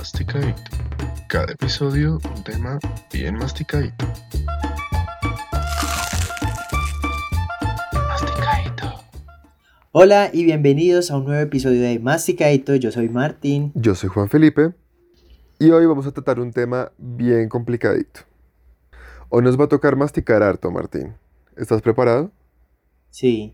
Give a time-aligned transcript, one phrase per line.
[0.00, 0.62] Masticadito.
[1.28, 2.78] Cada episodio un tema
[3.12, 4.06] bien masticadito.
[8.08, 8.94] Masticadito.
[9.92, 12.76] Hola y bienvenidos a un nuevo episodio de Masticadito.
[12.76, 13.72] Yo soy Martín.
[13.74, 14.72] Yo soy Juan Felipe
[15.58, 18.20] y hoy vamos a tratar un tema bien complicadito.
[19.28, 21.12] Hoy nos va a tocar masticar harto, Martín.
[21.58, 22.32] ¿Estás preparado?
[23.10, 23.52] Sí.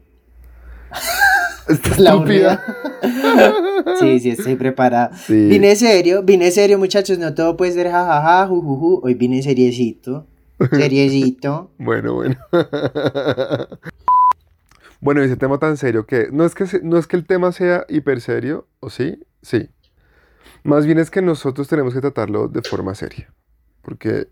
[1.69, 2.63] ¿Estás La estúpida?
[4.01, 5.17] Sí, sí, estoy preparada.
[5.17, 5.49] Sí.
[5.49, 7.19] Vine serio, vine serio, muchachos.
[7.19, 9.01] No todo puede ser jajaja, jujuju.
[9.05, 10.27] Hoy vine seriecito.
[10.71, 11.71] Seriecito.
[11.79, 12.37] Bueno, bueno.
[15.01, 17.85] bueno, ese tema tan serio que no es que no es que el tema sea
[17.89, 19.21] hiper serio, ¿o sí?
[19.43, 19.71] Sí.
[20.65, 23.33] Más bien es que nosotros tenemos que tratarlo de forma seria,
[23.83, 24.29] porque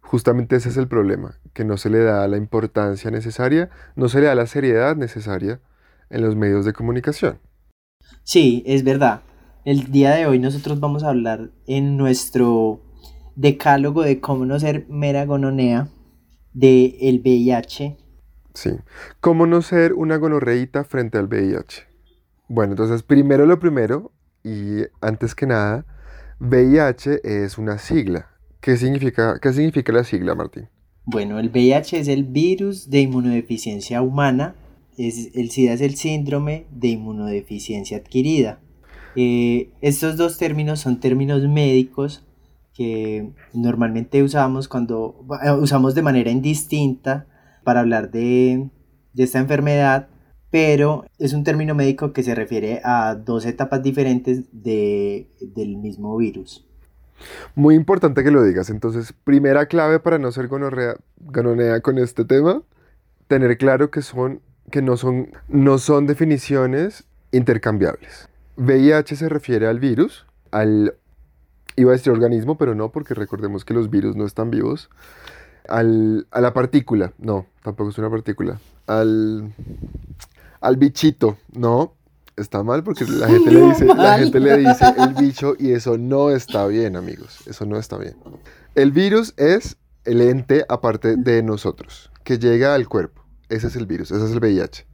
[0.00, 4.20] justamente ese es el problema, que no se le da la importancia necesaria, no se
[4.20, 5.60] le da la seriedad necesaria
[6.10, 7.38] en los medios de comunicación.
[8.22, 9.22] Sí, es verdad.
[9.64, 12.82] El día de hoy nosotros vamos a hablar en nuestro
[13.36, 15.88] decálogo de cómo no ser mera gononea
[16.52, 17.96] de el VIH.
[18.54, 18.70] Sí.
[19.20, 21.86] ¿Cómo no ser una gonorreíta frente al VIH?
[22.48, 25.86] Bueno, entonces, primero lo primero, y antes que nada,
[26.40, 28.30] VIH es una sigla.
[28.60, 30.68] ¿Qué significa, qué significa la sigla, Martín?
[31.04, 34.54] Bueno, el VIH es el virus de inmunodeficiencia humana.
[34.96, 38.60] Es, el SIDA es el síndrome de inmunodeficiencia adquirida.
[39.16, 42.24] Eh, estos dos términos son términos médicos
[42.74, 47.26] que normalmente usamos cuando eh, usamos de manera indistinta
[47.64, 48.68] para hablar de,
[49.12, 50.08] de esta enfermedad,
[50.50, 56.16] pero es un término médico que se refiere a dos etapas diferentes de, del mismo
[56.16, 56.66] virus.
[57.54, 58.70] Muy importante que lo digas.
[58.70, 62.62] Entonces, primera clave para no ser gononea con este tema,
[63.26, 68.28] tener claro que son que no son no son definiciones intercambiables.
[68.56, 70.94] VIH se refiere al virus, al
[71.76, 74.90] iba a decir organismo, pero no porque recordemos que los virus no están vivos.
[75.68, 78.58] Al, a la partícula, no, tampoco es una partícula.
[78.86, 79.52] Al
[80.60, 81.94] al bichito, no,
[82.36, 85.98] está mal porque la gente le dice, la gente le dice el bicho y eso
[85.98, 87.46] no está bien, amigos.
[87.46, 88.16] Eso no está bien.
[88.74, 93.19] El virus es el ente aparte de nosotros que llega al cuerpo.
[93.50, 94.86] Ese es el virus, ese es el VIH.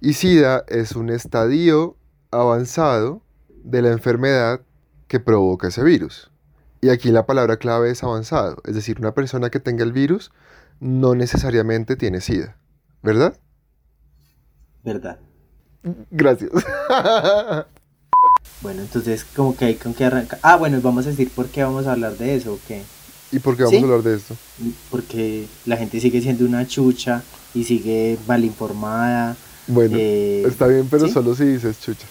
[0.00, 1.96] Y SIDA es un estadio
[2.30, 3.22] avanzado
[3.62, 4.62] de la enfermedad
[5.08, 6.30] que provoca ese virus.
[6.80, 10.32] Y aquí la palabra clave es avanzado, es decir, una persona que tenga el virus
[10.80, 12.56] no necesariamente tiene SIDA,
[13.02, 13.38] ¿verdad?
[14.82, 15.20] ¿Verdad?
[16.10, 16.50] Gracias.
[18.62, 20.38] Bueno, entonces, como que hay con qué arrancar.
[20.42, 22.82] Ah, bueno, vamos a decir por qué vamos a hablar de eso, ¿o qué?
[23.32, 23.82] ¿Y por qué vamos ¿Sí?
[23.82, 24.36] a hablar de esto?
[24.88, 29.36] Porque la gente sigue siendo una chucha y sigue mal informada.
[29.66, 31.12] Bueno, eh, está bien, pero ¿sí?
[31.12, 32.06] solo si dices chucha.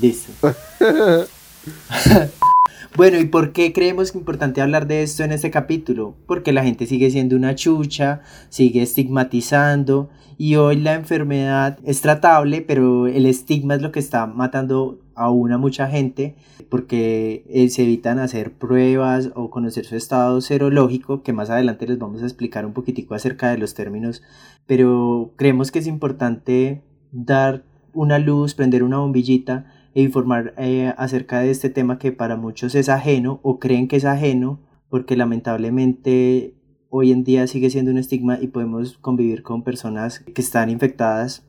[0.00, 0.32] Listo.
[2.94, 6.14] Bueno, ¿y por qué creemos que es importante hablar de esto en este capítulo?
[6.26, 8.20] Porque la gente sigue siendo una chucha,
[8.50, 14.26] sigue estigmatizando y hoy la enfermedad es tratable, pero el estigma es lo que está
[14.26, 16.34] matando aún a mucha gente
[16.68, 21.98] porque eh, se evitan hacer pruebas o conocer su estado serológico, que más adelante les
[21.98, 24.22] vamos a explicar un poquitico acerca de los términos,
[24.66, 27.64] pero creemos que es importante dar
[27.94, 29.64] una luz, prender una bombillita
[29.94, 33.96] e informar eh, acerca de este tema que para muchos es ajeno o creen que
[33.96, 36.54] es ajeno porque lamentablemente
[36.88, 41.46] hoy en día sigue siendo un estigma y podemos convivir con personas que están infectadas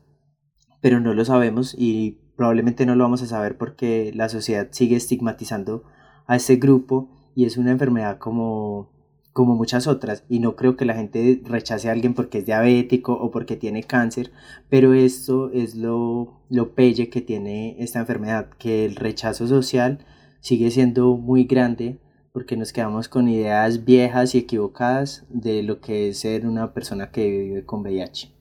[0.80, 4.96] pero no lo sabemos y probablemente no lo vamos a saber porque la sociedad sigue
[4.96, 5.84] estigmatizando
[6.26, 8.93] a este grupo y es una enfermedad como
[9.34, 13.12] como muchas otras y no creo que la gente rechace a alguien porque es diabético
[13.12, 14.32] o porque tiene cáncer
[14.70, 20.06] pero esto es lo, lo pelle que tiene esta enfermedad, que el rechazo social
[20.40, 21.98] sigue siendo muy grande
[22.32, 27.10] porque nos quedamos con ideas viejas y equivocadas de lo que es ser una persona
[27.10, 28.32] que vive con VIH.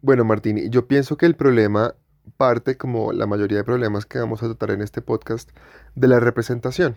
[0.00, 1.94] Bueno, Martín, yo pienso que el problema
[2.36, 5.50] parte, como la mayoría de problemas que vamos a tratar en este podcast,
[5.94, 6.96] de la representación.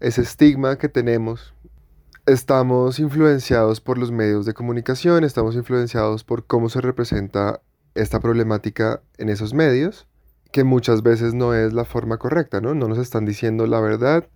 [0.00, 1.54] Ese estigma que tenemos.
[2.28, 7.62] Estamos influenciados por los medios de comunicación, estamos influenciados por cómo se representa
[7.94, 10.06] esta problemática en esos medios,
[10.52, 12.74] que muchas veces no es la forma correcta, ¿no?
[12.74, 14.28] No nos están diciendo la verdad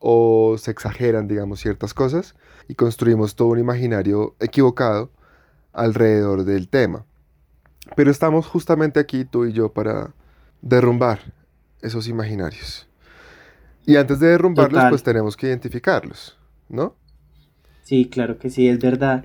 [0.00, 2.34] o se exageran, digamos, ciertas cosas
[2.68, 5.10] y construimos todo un imaginario equivocado
[5.72, 7.06] alrededor del tema.
[7.96, 10.12] Pero estamos justamente aquí, tú y yo, para
[10.60, 11.32] derrumbar
[11.80, 12.86] esos imaginarios.
[13.86, 14.90] Y antes de derrumbarlos, Total.
[14.90, 16.38] pues tenemos que identificarlos,
[16.68, 17.02] ¿no?
[17.84, 19.24] Sí, claro que sí, es verdad.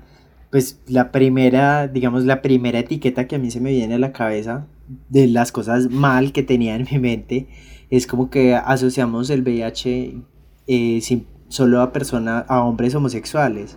[0.50, 4.12] Pues la primera, digamos, la primera etiqueta que a mí se me viene a la
[4.12, 4.66] cabeza
[5.08, 7.48] de las cosas mal que tenía en mi mente
[7.90, 10.22] es como que asociamos el VIH
[10.66, 13.76] eh, solo a personas, a hombres homosexuales.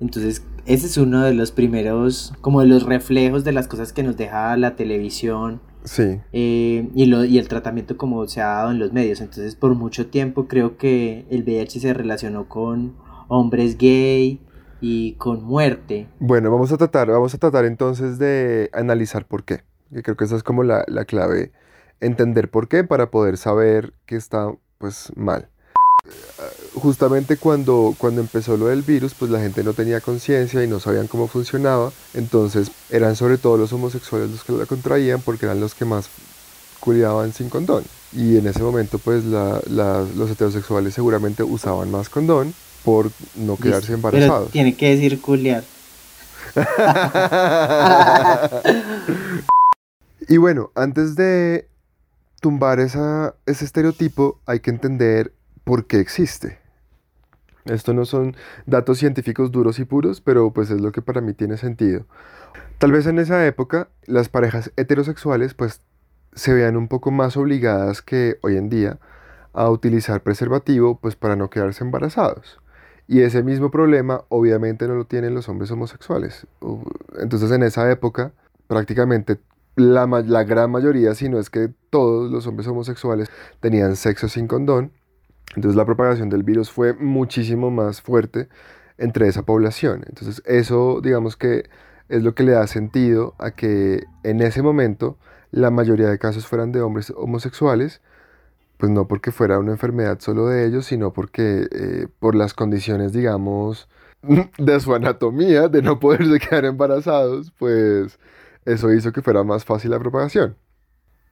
[0.00, 4.02] Entonces, ese es uno de los primeros, como de los reflejos de las cosas que
[4.02, 5.60] nos deja la televisión.
[5.84, 6.20] Sí.
[6.32, 9.20] Eh, y, lo, y el tratamiento como se ha dado en los medios.
[9.20, 12.94] Entonces, por mucho tiempo creo que el VIH se relacionó con
[13.30, 14.38] hombres gay
[14.82, 16.08] y con muerte.
[16.18, 19.62] Bueno, vamos a tratar, vamos a tratar entonces de analizar por qué.
[19.90, 21.52] Yo creo que esa es como la, la clave,
[22.00, 25.48] entender por qué para poder saber que está pues mal
[26.74, 30.80] justamente cuando, cuando empezó lo del virus, pues la gente no tenía conciencia y no
[30.80, 31.92] sabían cómo funcionaba.
[32.14, 36.08] Entonces eran sobre todo los homosexuales los que la contraían porque eran los que más
[36.80, 37.84] cuidaban sin condón.
[38.12, 42.54] Y en ese momento, pues los heterosexuales seguramente usaban más condón
[42.84, 44.50] por no quedarse embarazados.
[44.50, 45.64] tiene que decir culiar.
[50.28, 51.68] y bueno, antes de
[52.40, 55.32] tumbar esa, ese estereotipo, hay que entender
[55.64, 56.58] por qué existe.
[57.66, 58.36] Esto no son
[58.66, 62.06] datos científicos duros y puros, pero pues es lo que para mí tiene sentido.
[62.78, 65.80] Tal vez en esa época las parejas heterosexuales pues
[66.34, 68.98] se vean un poco más obligadas que hoy en día
[69.52, 72.58] a utilizar preservativo pues para no quedarse embarazados.
[73.10, 76.46] Y ese mismo problema obviamente no lo tienen los hombres homosexuales.
[77.18, 78.32] Entonces en esa época
[78.68, 79.38] prácticamente
[79.76, 83.28] la, la gran mayoría, si no es que todos los hombres homosexuales
[83.60, 84.92] tenían sexo sin condón
[85.56, 88.48] entonces la propagación del virus fue muchísimo más fuerte
[88.98, 90.04] entre esa población.
[90.08, 91.68] Entonces eso digamos que
[92.08, 95.18] es lo que le da sentido a que en ese momento
[95.50, 98.00] la mayoría de casos fueran de hombres homosexuales,
[98.80, 103.12] pues no porque fuera una enfermedad solo de ellos, sino porque eh, por las condiciones,
[103.12, 103.88] digamos,
[104.58, 108.18] de su anatomía, de no poderse quedar embarazados, pues
[108.64, 110.56] eso hizo que fuera más fácil la propagación.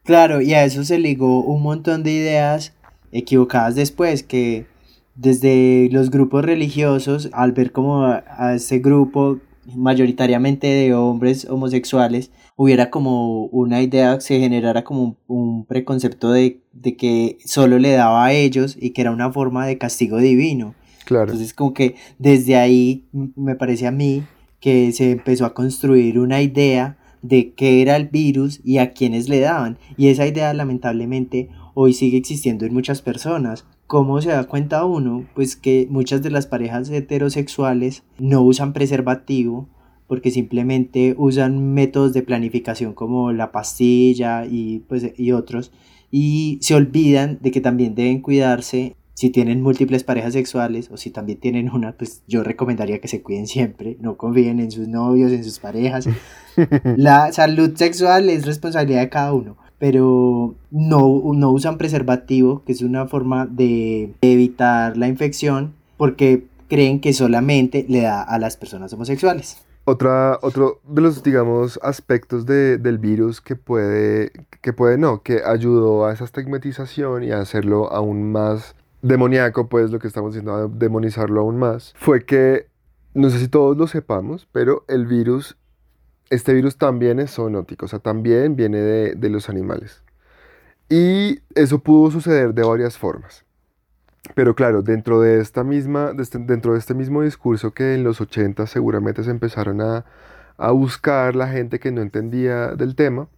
[0.04, 2.74] Claro, y a eso se ligó un montón de ideas
[3.10, 4.66] equivocadas después, que
[5.14, 9.38] desde los grupos religiosos, al ver como a, ese grupo
[9.74, 16.96] mayoritariamente de hombres homosexuales, hubiera como una idea, se generara como un, preconcepto de, de,
[16.96, 20.74] que solo le daba a ellos y que era una forma de castigo divino.
[21.04, 21.26] Claro.
[21.26, 24.24] Entonces como que desde ahí me parece a mí
[24.58, 29.28] que se empezó a construir una idea de qué era el virus y a quiénes
[29.28, 29.78] le daban.
[29.96, 33.66] Y esa idea lamentablemente hoy sigue existiendo en muchas personas.
[33.86, 35.26] ¿Cómo se da cuenta uno?
[35.36, 39.68] Pues que muchas de las parejas heterosexuales no usan preservativo
[40.08, 45.70] porque simplemente usan métodos de planificación como la pastilla y, pues, y otros
[46.10, 51.10] y se olvidan de que también deben cuidarse si tienen múltiples parejas sexuales o si
[51.10, 55.32] también tienen una, pues yo recomendaría que se cuiden siempre, no confíen en sus novios,
[55.32, 56.08] en sus parejas.
[56.96, 62.82] La salud sexual es responsabilidad de cada uno pero no, no usan preservativo, que es
[62.82, 68.92] una forma de evitar la infección, porque creen que solamente le da a las personas
[68.92, 69.58] homosexuales.
[69.90, 76.04] Otra, otro de los, digamos, aspectos del virus que puede, que puede no, que ayudó
[76.04, 80.68] a esa estigmatización y a hacerlo aún más demoníaco, pues lo que estamos diciendo, a
[80.68, 82.66] demonizarlo aún más, fue que,
[83.14, 85.56] no sé si todos lo sepamos, pero el virus
[86.30, 90.02] este virus también es zoonótico, o sea, también viene de, los animales.
[90.88, 93.44] Y eso pudo suceder de varias formas.
[94.34, 98.20] Pero claro, dentro de, esta misma, este, dentro de este mismo discurso que en los
[98.20, 100.04] 80 seguramente se empezaron a,
[100.56, 103.28] a buscar la gente que no entendía del tema,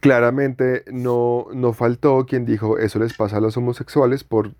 [0.00, 4.52] claramente no, no faltó quien dijo eso les pasa a los homosexuales por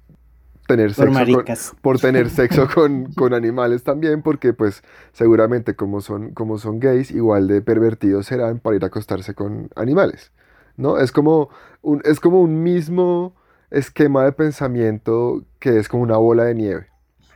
[0.66, 1.44] tener sexo con,
[1.82, 7.10] por tener sexo con, con, animales también, porque pues seguramente como son, como son gays,
[7.10, 10.32] igual de pervertidos serán para ir a acostarse con animales,
[10.76, 10.98] ¿no?
[10.98, 11.50] Es como
[11.82, 13.34] un, es como un mismo
[13.70, 16.86] esquema de pensamiento que es como una bola de nieve.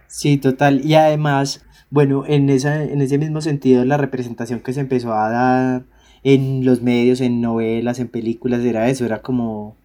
[0.07, 0.85] Sí, total.
[0.85, 5.31] Y además, bueno, en, esa, en ese mismo sentido, la representación que se empezó a
[5.31, 5.85] dar
[6.23, 9.77] en los medios, en novelas, en películas, era eso, era como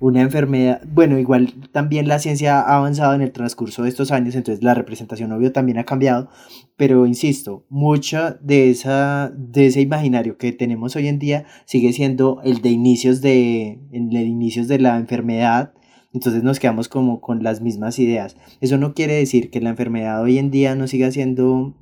[0.00, 4.34] una enfermedad, bueno, igual también la ciencia ha avanzado en el transcurso de estos años,
[4.34, 6.28] entonces la representación obvio también ha cambiado,
[6.76, 12.40] pero insisto, mucho de, esa, de ese imaginario que tenemos hoy en día sigue siendo
[12.44, 15.72] el de inicios de, el de inicios de la enfermedad,
[16.14, 18.36] entonces nos quedamos como con las mismas ideas.
[18.60, 21.74] Eso no quiere decir que la enfermedad hoy en día no siga siendo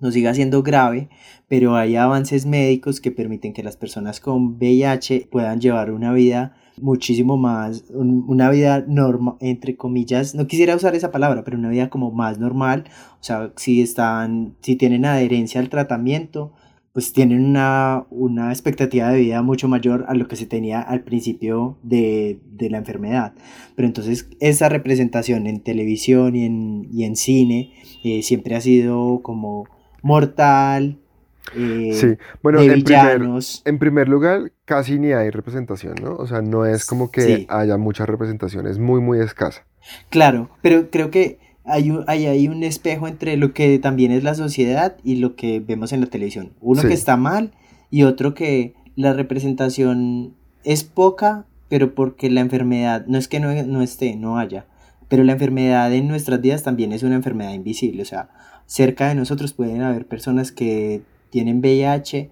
[0.00, 1.10] no siga siendo grave,
[1.46, 6.54] pero hay avances médicos que permiten que las personas con VIH puedan llevar una vida
[6.80, 11.90] muchísimo más, una vida normal, entre comillas, no quisiera usar esa palabra, pero una vida
[11.90, 12.84] como más normal,
[13.20, 16.52] o sea, si están, si tienen adherencia al tratamiento,
[16.92, 21.02] pues tienen una, una, expectativa de vida mucho mayor a lo que se tenía al
[21.02, 23.32] principio de, de la enfermedad.
[23.76, 29.20] Pero entonces esa representación en televisión y en, y en cine eh, siempre ha sido
[29.22, 29.66] como
[30.02, 30.98] mortal.
[31.54, 32.06] Eh, sí,
[32.42, 33.22] bueno, en primer,
[33.64, 36.16] en primer, lugar, casi ni hay representación, ¿no?
[36.16, 39.64] O sea, no es como que haya mucha representación, es muy, muy escasa.
[40.10, 41.38] Claro, pero creo que
[41.70, 45.92] hay, hay, un espejo entre lo que también es la sociedad y lo que vemos
[45.92, 46.52] en la televisión.
[46.60, 47.52] Uno que está mal
[47.90, 50.34] y otro que la representación
[50.64, 54.66] es poca, pero porque la enfermedad, no es que no, no esté, no haya,
[55.08, 58.02] pero la enfermedad en nuestras vidas también es una enfermedad invisible.
[58.02, 58.28] O sea,
[58.66, 62.30] cerca de nosotros pueden haber personas que tienen VIH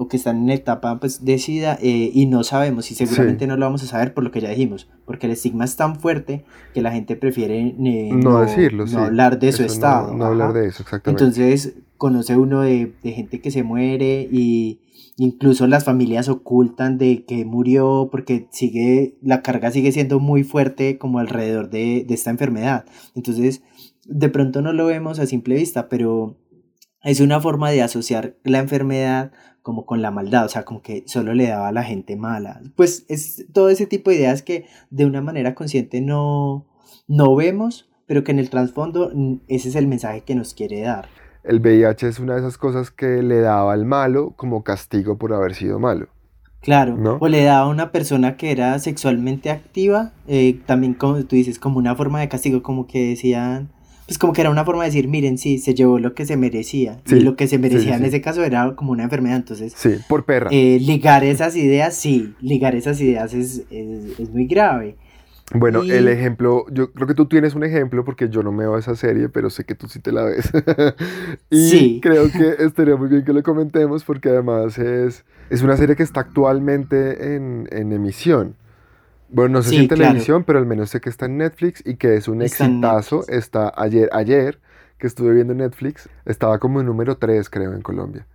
[0.00, 3.58] o que están en etapa pues, de SIDA eh, y no sabemos y seguramente no
[3.58, 6.42] lo vamos a saber por lo que ya dijimos, porque el estigma es tan fuerte
[6.72, 10.14] que la gente prefiere eh, no, decirlo, no hablar de su estado.
[10.14, 11.22] No, hablar de eso, exactamente.
[11.22, 14.80] Entonces conoce uno de, de, gente que se muere y
[15.18, 20.96] incluso las familias ocultan de que murió porque sigue, la carga sigue siendo muy fuerte
[20.96, 22.86] como alrededor de, de esta enfermedad.
[23.14, 23.62] Entonces
[24.06, 26.38] de pronto no lo vemos a simple vista, pero
[27.02, 31.04] es una forma de asociar la enfermedad como con la maldad, o sea, como que
[31.06, 32.60] solo le daba a la gente mala.
[32.76, 36.66] Pues es todo ese tipo de ideas que de una manera consciente no,
[37.08, 39.12] no vemos, pero que en el trasfondo
[39.48, 41.08] ese es el mensaje que nos quiere dar.
[41.44, 45.32] El VIH es una de esas cosas que le daba al malo como castigo por
[45.32, 46.08] haber sido malo.
[46.60, 51.34] Claro, o le daba a una persona que era sexualmente activa, eh, también como tú
[51.34, 53.70] dices, como una forma de castigo, como que decían,
[54.10, 56.36] pues como que era una forma de decir, miren, sí, se llevó lo que se
[56.36, 57.00] merecía.
[57.06, 59.72] y lo que se merecía en ese caso era como una enfermedad, entonces...
[59.76, 60.50] Sí, por perra.
[60.50, 64.96] Eh, ligar esas ideas, sí, ligar esas ideas es, es, muy grave.
[65.54, 68.78] Bueno, el ejemplo, yo creo que tú tienes un ejemplo porque yo no me veo
[68.78, 70.50] esa serie, pero sé que tú sí te la ves.
[71.50, 72.00] y sí.
[72.02, 76.02] creo que estaría muy bien que lo comentemos porque además es, es una serie que
[76.02, 78.56] está actualmente en, en emisión.
[79.32, 81.96] Bueno, no sé si en televisión, pero al menos sé que está en Netflix y
[81.96, 83.26] que es un exitazo.
[83.28, 84.58] Está ayer, ayer
[84.98, 88.26] que estuve viendo Netflix, estaba como en número 3, creo, en Colombia.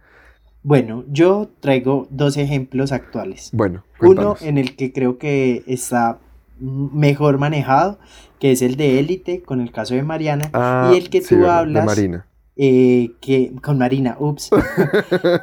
[0.64, 3.52] Bueno, yo traigo dos ejemplos actuales.
[3.54, 6.18] Bueno, uno en el que creo que está
[6.60, 8.00] mejor manejado,
[8.40, 11.46] que es el de Élite, con el caso de Mariana, ah, y el que tú
[11.46, 11.84] hablas.
[11.84, 12.25] De Marina.
[12.57, 14.50] Eh, que con Marina, ups,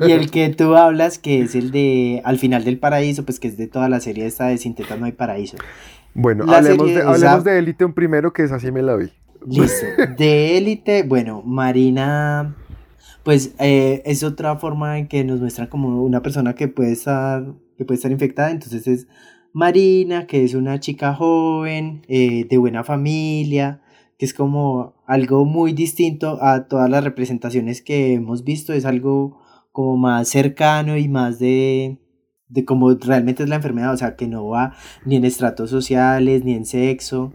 [0.00, 3.49] y el que tú hablas, que es el de Al final del paraíso, pues que
[3.49, 5.59] es de toda la serie esta de Sin no hay paraíso.
[6.14, 9.11] Bueno, hablemos de, hablemos de Élite un primero, que es así me la vi.
[9.47, 12.57] Listo, de Élite, bueno, Marina,
[13.25, 17.45] pues eh, es otra forma en que nos muestran como una persona que puede estar,
[17.76, 19.07] que puede estar infectada, entonces es
[19.52, 23.83] Marina, que es una chica joven, eh, de buena familia,
[24.23, 29.43] que es como algo muy distinto a todas las representaciones que hemos visto, es algo
[29.73, 31.99] como más cercano y más de,
[32.49, 36.45] de cómo realmente es la enfermedad, o sea, que no va ni en estratos sociales,
[36.45, 37.33] ni en sexo,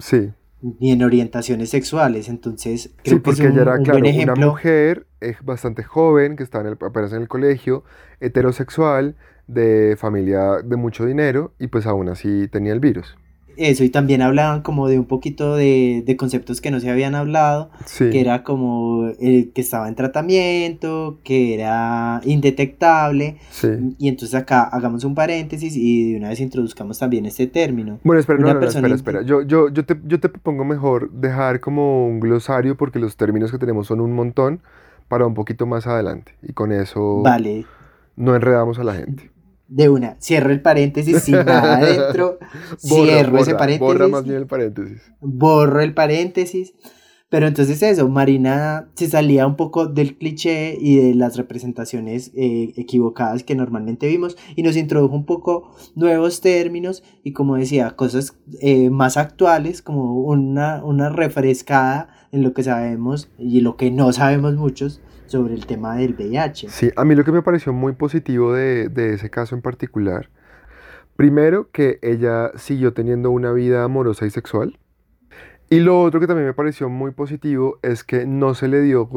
[0.62, 4.36] ni en orientaciones sexuales, entonces creo que es un, era, buen ejemplo.
[4.36, 7.84] una mujer eh, bastante joven, que está en el, apenas en el colegio,
[8.22, 13.18] heterosexual, de familia de mucho dinero, y pues aún así tenía el virus
[13.58, 17.16] eso, y también hablaban como de un poquito de, de conceptos que no se habían
[17.16, 23.38] hablado, que era como el que estaba en tratamiento, que era indetectable,
[23.98, 28.00] y entonces acá hagamos un paréntesis y de una vez introduzcamos también este término.
[28.04, 32.08] Bueno, espera, no, espera, espera, yo, yo, yo, te, yo te propongo mejor dejar como
[32.08, 34.62] un glosario porque los términos que tenemos son un montón
[35.08, 37.66] para un poquito más adelante, y con eso vale.
[38.16, 39.37] no enredamos a la gente
[39.68, 42.40] de una, cierro el paréntesis sin nada adentro,
[42.78, 43.80] cierro ese paréntesis.
[43.80, 45.02] Borra más bien el paréntesis.
[45.20, 46.74] Borro el paréntesis.
[47.30, 52.72] Pero entonces eso, Marina se salía un poco del cliché y de las representaciones eh,
[52.78, 58.38] equivocadas que normalmente vimos y nos introdujo un poco nuevos términos y como decía, cosas
[58.62, 64.14] eh, más actuales, como una, una refrescada en lo que sabemos y lo que no
[64.14, 66.70] sabemos muchos sobre el tema del VIH.
[66.70, 70.30] Sí, a mí lo que me pareció muy positivo de, ese caso en particular,
[71.16, 74.80] primero que ella siguió teniendo una vida amorosa y sexual,
[75.70, 79.10] y lo otro que también me pareció muy positivo es que no se le dio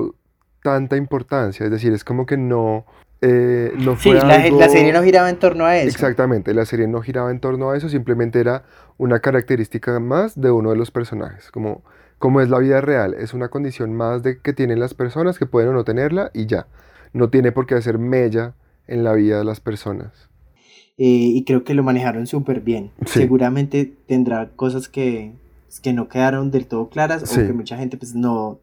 [0.63, 2.87] tanta importancia, es decir, es como que no...
[3.23, 5.89] Eh, no fue sí, la, serie no giraba en torno a eso.
[5.89, 8.65] Exactamente, la serie no giraba en torno a eso, simplemente era
[8.97, 11.85] una característica más de uno de los personajes, como
[12.21, 15.47] como es la vida real, es una condición más de que tienen las personas que
[15.47, 16.67] pueden o no tenerla y ya.
[17.15, 18.53] No tiene por qué hacer mella
[18.87, 20.29] en la vida de las personas.
[20.99, 22.91] Eh, y creo que lo manejaron súper bien.
[23.07, 25.33] Seguramente tendrá cosas que,
[25.83, 28.59] que no quedaron del todo claras o que mucha gente pues no,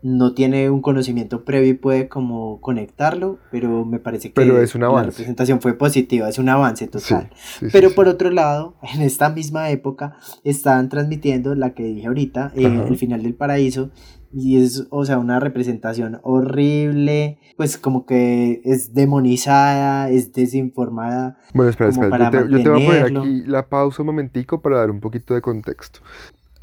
[0.00, 4.74] no tiene un conocimiento previo y puede como conectarlo, pero me parece que Pero es
[4.74, 5.10] un la avance.
[5.10, 7.30] representación fue positiva, es un avance total.
[7.34, 7.94] sí, sí, Pero sí.
[7.96, 12.84] por otro lado, en esta misma época estaban transmitiendo la que dije ahorita, eh.
[12.88, 13.90] El final del paraíso,
[14.32, 21.38] y es, o sea, una representación horrible, pues como que es demonizada, es desinformada.
[21.54, 22.30] Bueno, espera, espera.
[22.30, 25.00] Yo te, yo te voy a poner aquí la pausa un momentico para dar un
[25.00, 26.00] poquito de contexto.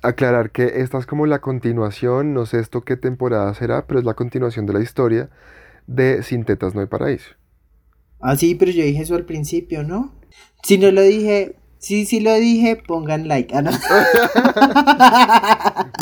[0.06, 4.06] Aclarar que esta es como la continuación, no sé esto qué temporada será, pero es
[4.06, 5.30] la continuación de la historia
[5.88, 7.32] de Sin tetas no hay paraíso.
[8.20, 10.14] Ah, sí, pero yo dije eso al principio, ¿no?
[10.64, 13.56] Si no lo dije, sí, sí lo dije, pongan like.
[13.56, 13.72] Ah, no.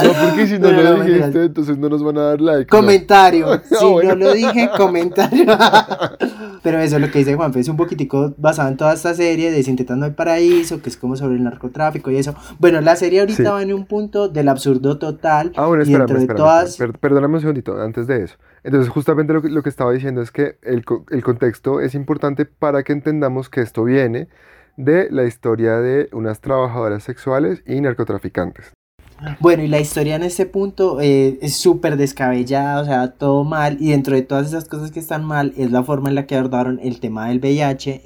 [0.03, 2.65] No, porque si no lo no, dijiste, entonces no nos van a dar like.
[2.67, 3.47] Comentario.
[3.53, 4.15] Ah, Si bueno.
[4.15, 5.45] no lo dije, comentario.
[6.61, 9.51] Pero eso es lo que dice Juanfe, es un poquitico basado en toda esta serie
[9.51, 12.33] de Sin tetas no hay paraíso, que es como sobre el narcotráfico y eso.
[12.59, 13.43] Bueno, la serie ahorita Sí.
[13.43, 15.51] va en un punto del absurdo total.
[15.55, 16.69] Ah, bueno, espérame, de espérame, todas...
[16.71, 16.91] espérame.
[16.93, 18.35] Per- perdóname un segundito antes de eso.
[18.63, 21.95] Entonces, justamente lo que, lo que estaba diciendo es que el, co- el contexto es
[21.95, 24.27] importante para que entendamos que esto viene
[24.77, 28.73] de la historia de unas trabajadoras sexuales y narcotraficantes.
[29.39, 33.77] Bueno, y la historia en este punto eh, es súper descabellada, o sea, todo mal.
[33.79, 36.35] Y dentro de todas esas cosas que están mal es la forma en la que
[36.35, 38.01] abordaron el tema del VIH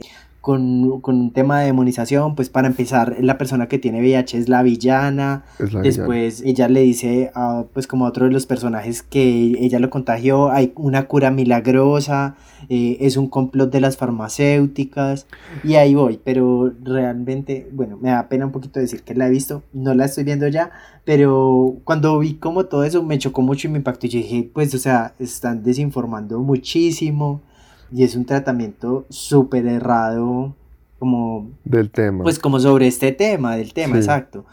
[0.48, 2.34] con, con un tema de demonización.
[2.34, 5.44] Pues para empezar, la persona que tiene VIH es la villana.
[5.60, 5.84] Es la villana.
[5.84, 9.90] Después ella le dice a, pues como a otro de los personajes que ella lo
[9.90, 12.38] contagió, hay una cura milagrosa,
[12.70, 15.28] eh, es un complot de las farmacéuticas
[15.66, 19.30] y ahí voy, pero realmente, bueno, me da pena un poquito decir que la he
[19.30, 20.72] visto, no la estoy viendo ya,
[21.04, 24.74] pero cuando vi como todo eso me chocó mucho y me impactó y dije, pues
[24.74, 27.42] o sea, están desinformando muchísimo
[27.92, 30.56] y es un tratamiento súper errado
[31.00, 32.24] como del tema.
[32.24, 34.00] pues como sobre este tema, del tema, Sí.
[34.00, 34.46] exacto.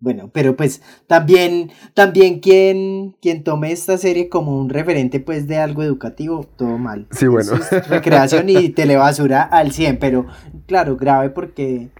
[0.00, 5.58] Bueno, pero pues también, también quien, quien tome esta serie como un referente pues de
[5.58, 7.06] algo educativo, todo mal.
[7.12, 7.52] Sí, bueno.
[7.54, 10.26] Es recreación y telebasura al 100, pero
[10.66, 11.90] claro, grave porque,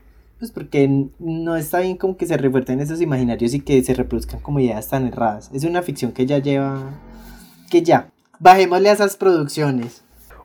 [0.40, 4.40] pues porque no está bien como que se refuercen esos imaginarios y que se reproduzcan
[4.40, 5.48] como ideas tan erradas.
[5.52, 6.82] Es una ficción que ya lleva,
[7.70, 10.01] que ya, bajémosle a esas producciones.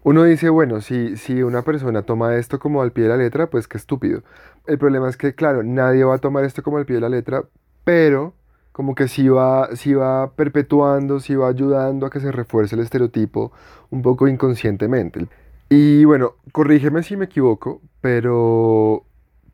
[0.07, 3.49] Uno dice, bueno, si, si una persona toma esto como al pie de la letra,
[3.49, 4.23] pues qué estúpido.
[4.65, 7.09] El problema es que, claro, nadie va a tomar esto como al pie de la
[7.09, 7.43] letra,
[7.83, 8.33] pero
[8.71, 12.83] como que sí va, sí va perpetuando, sí va ayudando a que se refuerce el
[12.83, 13.51] estereotipo
[13.89, 15.27] un poco inconscientemente.
[15.67, 19.03] Y bueno, corrígeme si me equivoco, pero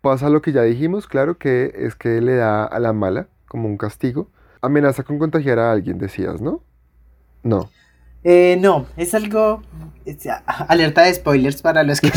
[0.02, 3.68] pasa lo que ya dijimos, claro, que es que le da a la mala como
[3.68, 4.28] un castigo.
[4.62, 6.62] Amenaza con contagiar a alguien, decías, ¿no?
[7.42, 7.72] No.
[8.24, 9.62] Eh, no, es algo.
[10.06, 10.28] es-
[10.68, 12.10] alerta de spoilers para los que.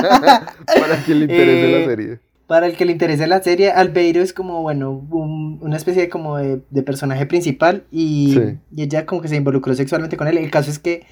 [0.00, 2.18] Para quien le interese Eh, la serie.
[2.46, 6.08] para el que le interese la serie, Albeiro es como, bueno, un- una especie de,
[6.08, 8.58] como de, de personaje principal y, Sí.
[8.76, 10.36] y ella como que se involucró sexualmente con él.
[10.38, 11.06] El caso es que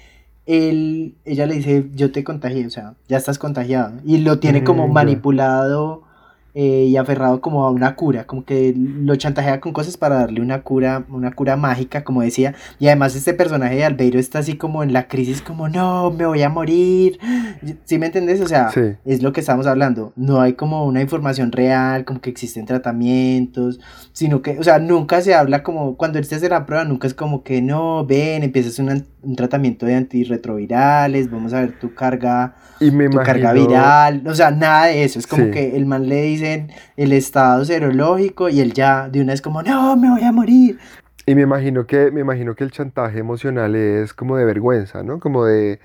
[0.45, 3.93] él, ella le dice, yo te contagié, o sea, ya estás contagiado.
[4.05, 6.03] Y lo tiene como Mm, manipulado
[6.53, 10.41] eh, y aferrado como a una cura, como que lo chantajea con cosas para darle
[10.41, 12.55] una cura, una cura mágica, como decía.
[12.79, 16.25] Y además este personaje de Albeiro está así como en la crisis, como, no, me
[16.25, 17.19] voy a morir.
[17.85, 18.41] ¿Sí me entendés?
[18.41, 18.81] O sea, Sí.
[19.05, 20.13] es lo que estamos hablando.
[20.15, 23.79] No hay como una información real, como que existen tratamientos,
[24.13, 27.07] sino que, o sea, nunca se habla como, cuando él se hace la prueba, nunca
[27.07, 31.93] es como que no, ven, empiezas un, un tratamiento de antirretrovirales, vamos a ver tu
[31.93, 35.19] carga, Y me tu carga imagino- viral, o sea, nada de eso.
[35.19, 35.51] Es como Sí.
[35.51, 39.61] que el man le dicen el estado serológico y él ya de una vez como,
[39.61, 40.79] no, me voy a morir.
[41.25, 45.19] Y me imagino que, me imagino que el chantaje emocional es como de vergüenza, ¿no?
[45.19, 45.79] Como de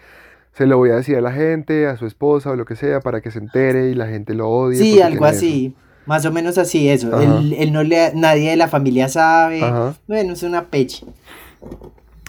[0.52, 3.00] se lo voy a decir a la gente, a su esposa o lo que sea,
[3.00, 4.78] para que se entere y la gente lo odie.
[4.78, 5.36] Sí, algo eso.
[5.36, 5.74] así.
[6.06, 7.20] Más o menos así, eso.
[7.20, 9.62] Él, él no le, nadie de la familia sabe.
[9.62, 9.94] Ajá.
[10.06, 11.04] Bueno, es una peche.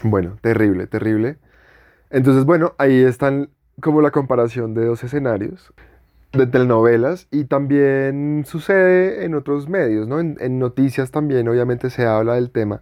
[0.04, 1.38] Bueno, terrible, terrible.
[2.10, 3.50] Entonces, bueno, ahí están
[3.82, 5.72] como la comparación de dos escenarios
[6.38, 10.19] de telenovelas y también sucede en otros medios, ¿no?
[10.19, 12.82] En, noticias también obviamente se habla del tema.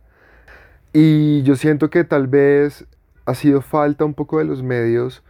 [0.94, 2.86] Y yo siento que tal vez
[3.26, 5.24] ha sido falta un poco de los medios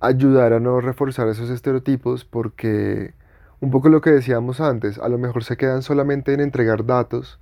[0.00, 3.14] ayudar a no reforzar esos estereotipos porque
[3.60, 7.40] un poco lo que decíamos antes, a lo mejor se quedan solamente en entregar datos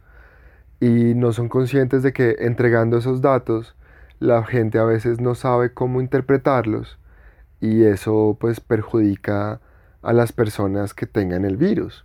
[0.81, 3.77] y no son conscientes de que entregando esos datos
[4.19, 6.99] la gente a veces no sabe cómo interpretarlos
[7.61, 9.61] y eso pues perjudica
[10.07, 12.05] a las personas que tengan el virus.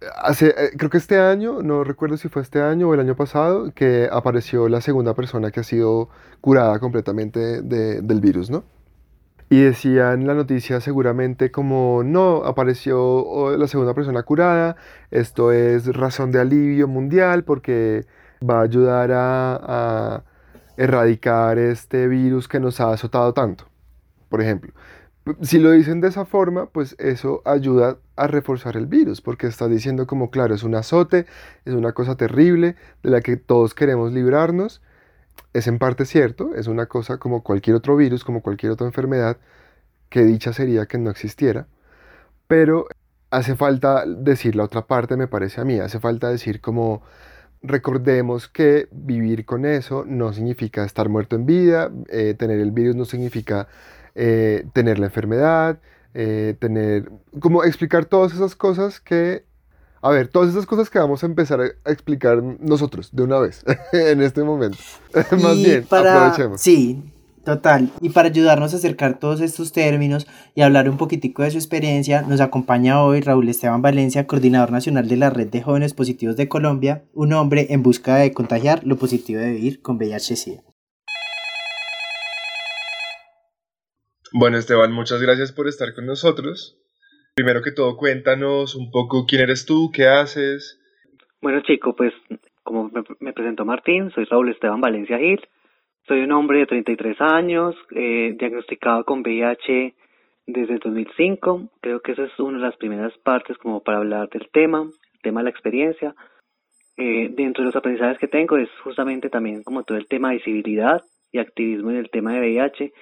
[0.00, 3.72] Eh, creo que este año, no recuerdo si fue este año o el año pasado,
[3.74, 6.08] que apareció la segunda persona que ha sido
[6.40, 8.64] curada completamente de- del virus, ¿no?
[9.50, 14.76] Y decían la noticia seguramente como, no, apareció la segunda persona curada,
[15.10, 18.06] esto es razón de alivio mundial porque
[18.48, 20.22] va a ayudar a
[20.76, 23.64] erradicar este virus que nos ha azotado tanto,
[24.30, 24.72] por ejemplo.
[25.42, 29.68] Si lo dicen de esa forma, pues eso ayuda a reforzar el virus, porque está
[29.68, 31.26] diciendo como, claro, es un azote,
[31.64, 34.82] es una cosa terrible de la que todos queremos librarnos.
[35.52, 39.38] Es en parte cierto, es una cosa como cualquier otro virus, como cualquier otra enfermedad,
[40.10, 41.68] que dicha sería que no existiera,
[42.48, 42.86] pero
[43.30, 47.02] hace falta decir la otra parte, me parece a mí, hace falta decir como
[47.62, 52.96] recordemos que vivir con eso no significa estar muerto en vida, eh, tener el virus
[52.96, 53.68] no significa
[54.14, 55.80] eh, tener la enfermedad,
[56.14, 59.44] eh, tener, como explicar todas esas cosas que,
[60.02, 63.64] a ver, todas esas cosas que vamos a empezar a explicar nosotros de una vez
[63.92, 64.78] en este momento.
[65.42, 66.60] Más bien, aprovechemos.
[66.60, 67.02] Sí,
[67.44, 71.56] Total, y para ayudarnos a acercar todos estos términos y hablar un poquitico de su
[71.56, 76.36] experiencia, nos acompaña hoy Raúl Esteban Valencia, coordinador nacional de la Red de Jóvenes Positivos
[76.36, 80.69] de Colombia, un hombre en busca de contagiar lo positivo de vivir con VIH-Sida.
[84.32, 86.76] Bueno, Esteban, muchas gracias por estar con nosotros.
[87.34, 90.78] Primero que todo, cuéntanos un poco quién eres tú, qué haces.
[91.40, 92.12] Bueno, chico, pues
[92.62, 95.40] como me, me presentó Martín, soy Raúl Esteban Valencia Gil
[96.10, 99.94] soy un hombre de 33 años, eh, diagnosticado con VIH
[100.46, 101.68] desde el 2005.
[101.80, 105.20] Creo que esa es una de las primeras partes como para hablar del tema, el
[105.22, 106.14] tema de la experiencia.
[106.96, 110.38] Eh, dentro de los aprendizajes que tengo es justamente también como todo el tema de
[110.38, 112.92] visibilidad y activismo en el tema de VIH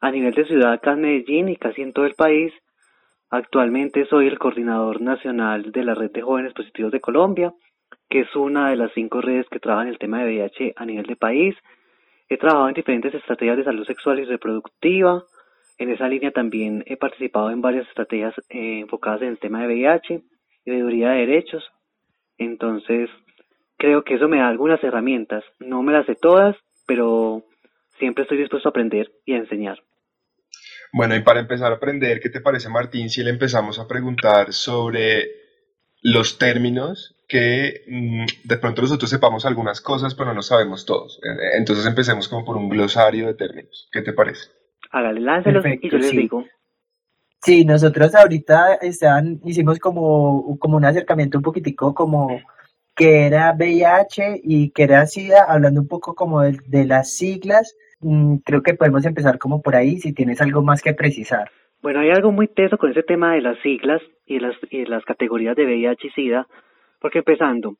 [0.00, 2.52] a nivel de ciudad acá en Medellín y casi en todo el país.
[3.30, 7.52] Actualmente soy el coordinador nacional de la Red de Jóvenes Positivos de Colombia,
[8.08, 11.06] que es una de las cinco redes que trabajan el tema de VIH a nivel
[11.06, 11.54] de país.
[12.28, 15.24] He trabajado en diferentes estrategias de salud sexual y reproductiva.
[15.78, 19.66] En esa línea también he participado en varias estrategias eh, enfocadas en el tema de
[19.66, 20.22] VIH
[20.64, 21.64] y de de derechos.
[22.38, 23.10] Entonces,
[23.76, 25.44] creo que eso me da algunas herramientas.
[25.58, 26.56] No me las sé todas,
[26.86, 27.42] pero
[27.98, 29.78] siempre estoy dispuesto a aprender y a enseñar.
[30.92, 34.52] Bueno, y para empezar a aprender, ¿qué te parece, Martín, si le empezamos a preguntar
[34.52, 35.30] sobre
[36.02, 41.20] los términos que mm, de pronto nosotros sepamos algunas cosas, pero no lo sabemos todos.
[41.22, 43.88] Eh, entonces empecemos como por un glosario de términos.
[43.92, 44.48] ¿Qué te parece?
[44.90, 46.44] Hágale, láncelos y yo les digo.
[47.42, 52.40] Sí, nosotros ahorita estaban, hicimos como, como un acercamiento un poquitico como
[52.96, 57.76] que era VIH y que era SIDA, hablando un poco como de, de las siglas.
[58.00, 61.50] Mm, creo que podemos empezar como por ahí, si tienes algo más que precisar.
[61.82, 65.04] Bueno, hay algo muy teso con ese tema de las siglas y las, y las
[65.04, 66.46] categorías de VIH y SIDA,
[67.00, 67.76] porque empezando,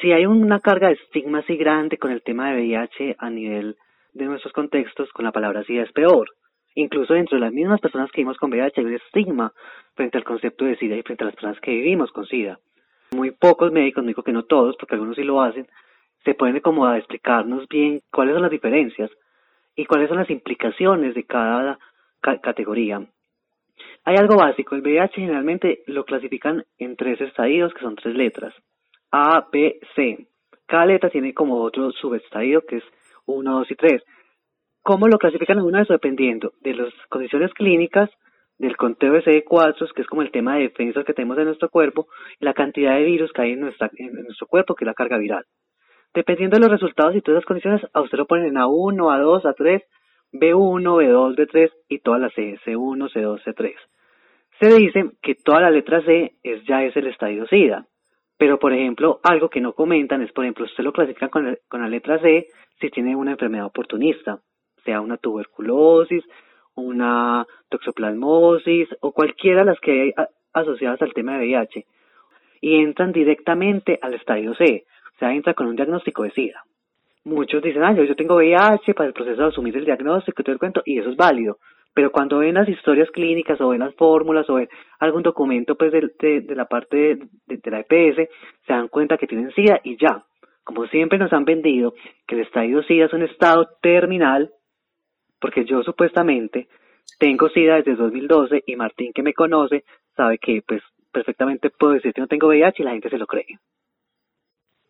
[0.00, 3.76] si hay una carga de estigma así grande con el tema de VIH a nivel
[4.12, 6.28] de nuestros contextos, con la palabra SIDA es peor.
[6.74, 9.52] Incluso dentro de las mismas personas que vivimos con VIH hay un estigma
[9.94, 12.58] frente al concepto de SIDA y frente a las personas que vivimos con SIDA.
[13.12, 15.66] Muy pocos médicos, no digo que no todos, porque algunos sí lo hacen,
[16.24, 19.10] se pueden como a explicarnos bien cuáles son las diferencias
[19.78, 21.78] y cuáles son las implicaciones de cada
[22.42, 23.00] categoría.
[24.04, 28.52] Hay algo básico, el VIH generalmente lo clasifican en tres estadios, que son tres letras,
[29.12, 30.26] A, B, C.
[30.66, 32.84] Cada letra tiene como otro subestadio, que es
[33.26, 34.02] 1, 2 y 3.
[34.82, 35.92] ¿Cómo lo clasifican en uno eso?
[35.92, 38.10] Dependiendo de las condiciones clínicas,
[38.58, 41.68] del conteo de CD4, que es como el tema de defensas que tenemos en nuestro
[41.68, 42.08] cuerpo,
[42.40, 45.18] y la cantidad de virus que hay en, en nuestro cuerpo, que es la carga
[45.18, 45.44] viral.
[46.14, 49.42] Dependiendo de los resultados y todas las condiciones, a usted lo ponen en A1, A2,
[49.42, 49.82] A3,
[50.32, 53.74] B1, B2, B3 y todas las C, C1, C2, C3.
[54.60, 57.86] Se dice que toda la letra C es, ya es el estadio SIDA,
[58.36, 61.82] pero por ejemplo, algo que no comentan es, por ejemplo, usted lo clasifica con, con
[61.82, 62.48] la letra C
[62.80, 64.40] si tiene una enfermedad oportunista,
[64.84, 66.24] sea una tuberculosis,
[66.74, 70.12] una toxoplasmosis o cualquiera de las que hay
[70.52, 71.86] asociadas al tema de VIH
[72.60, 74.84] y entran directamente al estadio C,
[75.18, 76.64] o sea, entra con un diagnóstico de SIDA
[77.28, 80.52] muchos dicen, ah, yo, tengo VIH para el proceso de asumir el diagnóstico y todo
[80.54, 81.58] el cuento, y eso es válido.
[81.94, 85.92] Pero cuando ven las historias clínicas o ven las fórmulas o ven algún documento pues
[85.92, 88.30] de, de, la parte de, la EPS,
[88.66, 90.22] se dan cuenta que tienen SIDA y ya.
[90.64, 91.94] Como siempre nos han vendido
[92.26, 94.50] que el estadio SIDA es un estado terminal,
[95.40, 96.68] porque yo supuestamente
[97.18, 102.12] tengo SIDA desde 2012 y Martín que me conoce sabe que pues perfectamente puedo decir
[102.12, 103.46] que no tengo VIH y la gente se lo cree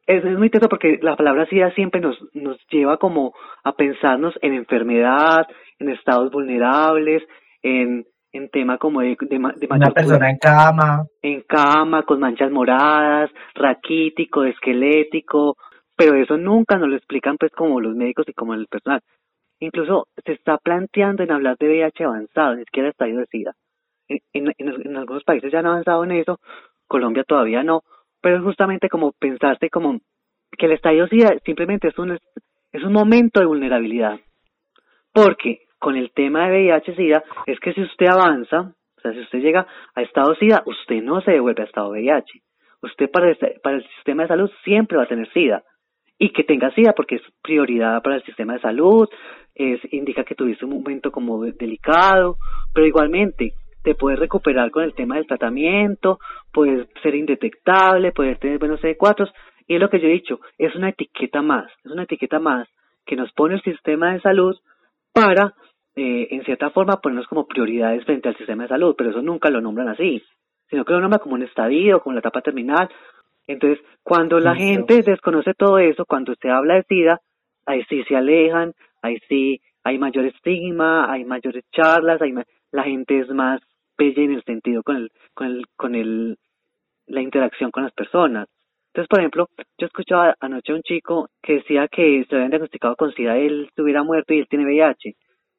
[0.09, 4.35] es, es muy teso porque la palabra SIDA siempre nos, nos lleva como a pensarnos
[4.41, 5.47] en enfermedad,
[5.79, 7.23] en estados vulnerables,
[7.63, 11.05] en, en tema como de, de, de Una persona en cama.
[11.21, 15.57] En cama, con manchas moradas, raquítico, esquelético,
[15.95, 19.03] pero eso nunca nos lo explican pues como los médicos y como el personal.
[19.61, 23.53] Incluso se está planteando en hablar de VIH avanzado, ni siquiera estadio de SIDA.
[24.09, 26.39] En, en, en algunos países ya han avanzado en eso,
[26.87, 27.83] Colombia todavía no,
[28.21, 30.01] pero es justamente como pensaste como
[30.57, 32.19] que el estadio SIDA simplemente es un
[32.73, 34.19] es un momento de vulnerabilidad.
[35.13, 39.39] Porque con el tema de VIH-Sida es que si usted avanza, o sea, si usted
[39.41, 42.43] llega a estado SIDA, usted no se devuelve a estado VIH.
[42.83, 45.63] Usted para, para el sistema de salud siempre va a tener SIDA.
[46.19, 49.09] Y que tenga SIDA porque es prioridad para el sistema de salud,
[49.55, 52.37] es, indica que tuviste un momento como delicado,
[52.75, 56.19] pero igualmente te puedes recuperar con el tema del tratamiento,
[56.53, 59.31] puedes ser indetectable, puedes tener buenos CD4,
[59.67, 62.69] y es lo que yo he dicho, es una etiqueta más, es una etiqueta más
[63.07, 64.57] que nos pone el sistema de salud
[65.13, 65.55] para,
[65.97, 69.51] eh, en cierta forma, ponernos como prioridades frente al sistema de salud, pero eso nunca
[69.51, 70.23] lo nombran así,
[70.69, 72.89] sino que lo nombran como un estadio, como la etapa terminal.
[73.47, 77.21] Entonces, cuando la gente desconoce todo eso, cuando se habla de SIDA,
[77.65, 82.35] ahí sí se alejan, ahí sí hay mayor estigma, hay mayores charlas, hay
[82.73, 83.61] la gente es más
[83.97, 86.37] bella en el sentido con el, con el, con el,
[87.07, 88.49] la interacción con las personas.
[88.89, 92.97] Entonces, por ejemplo, yo escuchaba anoche a un chico que decía que se habían diagnosticado
[92.97, 95.15] con SIDA, él estuviera muerto y él tiene VIH.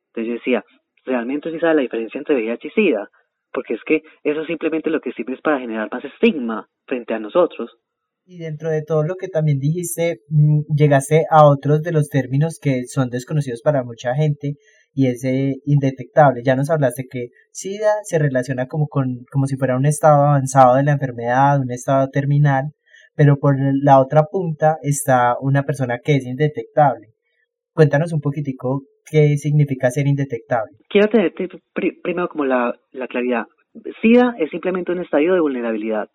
[0.08, 0.63] Entonces yo decía,
[1.06, 3.10] realmente sí sabe la diferencia entre VIH y SIDA,
[3.54, 7.19] porque es que eso simplemente lo que sirve es para generar más estigma frente a
[7.19, 7.72] nosotros.
[8.26, 12.60] Y dentro de todo lo que también dijiste, mm, llegaste a otros de los términos
[12.62, 14.56] que son desconocidos para mucha gente
[14.93, 15.23] y es
[15.65, 16.41] indetectable.
[16.43, 20.75] Ya nos hablaste que SIDA se relaciona como, con, como si fuera un estado avanzado
[20.75, 22.71] de la enfermedad, un estado terminal,
[23.15, 27.08] pero por la otra punta está una persona que es indetectable.
[27.73, 30.78] Cuéntanos un poquitico qué significa ser indetectable.
[30.89, 31.34] Quiero tener
[32.04, 33.45] primero como la, la claridad.
[34.02, 36.10] SIDA es simplemente un estadio de vulnerabilidad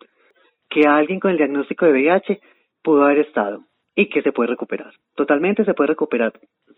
[0.69, 2.39] que alguien con el diagnóstico de VIH
[2.83, 4.91] pudo haber estado y que se puede recuperar.
[5.15, 6.33] Totalmente se puede recuperar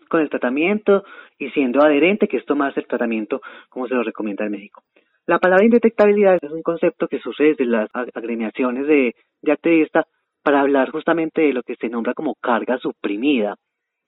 [0.08, 1.04] con el tratamiento
[1.38, 4.82] y siendo adherente, que es tomarse el tratamiento como se lo recomienda en México.
[5.26, 10.06] La palabra indetectabilidad es un concepto que surge desde las agremiaciones de, de activistas
[10.42, 13.56] para hablar justamente de lo que se nombra como carga suprimida.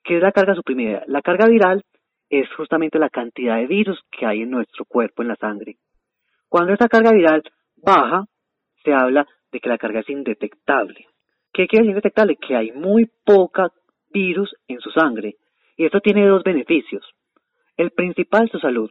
[0.03, 1.03] ¿Qué es la carga suprimida?
[1.07, 1.85] La carga viral
[2.31, 5.77] es justamente la cantidad de virus que hay en nuestro cuerpo, en la sangre.
[6.49, 7.43] Cuando esa carga viral
[7.77, 8.25] baja,
[8.83, 11.07] se habla de que la carga es indetectable.
[11.53, 12.37] ¿Qué quiere decir indetectable?
[12.37, 13.69] Que hay muy poca
[14.13, 15.37] virus en su sangre.
[15.81, 17.03] Y esto tiene dos beneficios.
[17.75, 18.91] El principal, su salud.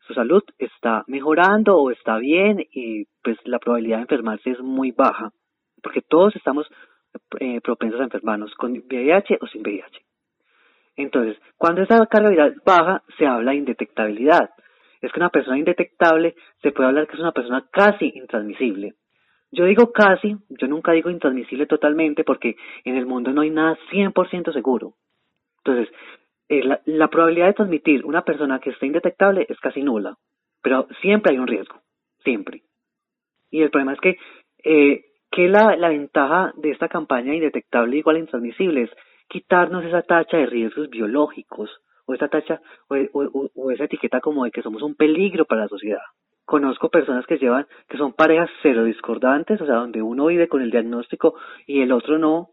[0.00, 4.90] Su salud está mejorando o está bien y pues la probabilidad de enfermarse es muy
[4.90, 5.30] baja.
[5.80, 6.66] Porque todos estamos
[7.38, 10.04] eh, propensos a enfermarnos con VIH o sin VIH.
[10.96, 14.50] Entonces, cuando esa carga viral baja, se habla de indetectabilidad.
[15.02, 18.94] Es que una persona indetectable se puede hablar que es una persona casi intransmisible.
[19.52, 23.78] Yo digo casi, yo nunca digo intransmisible totalmente porque en el mundo no hay nada
[23.92, 24.94] 100% seguro.
[25.64, 25.94] Entonces,
[26.48, 30.16] eh, la, probabilidad de transmitir una persona que esté indetectable es casi nula,
[30.62, 31.80] pero siempre hay un riesgo,
[32.22, 32.62] siempre.
[33.50, 34.18] Y el problema es que,
[34.64, 35.04] eh,
[35.36, 38.90] la, la ventaja de esta campaña indetectable igual a intransmisible es
[39.28, 41.70] quitarnos esa tacha de riesgos biológicos
[42.06, 45.68] o esa tacha o, o esa etiqueta como de que somos un peligro para la
[45.68, 46.02] sociedad
[46.44, 50.62] conozco personas que llevan, que son parejas cero discordantes, o sea, donde uno vive con
[50.62, 51.34] el diagnóstico
[51.66, 52.50] y el otro no,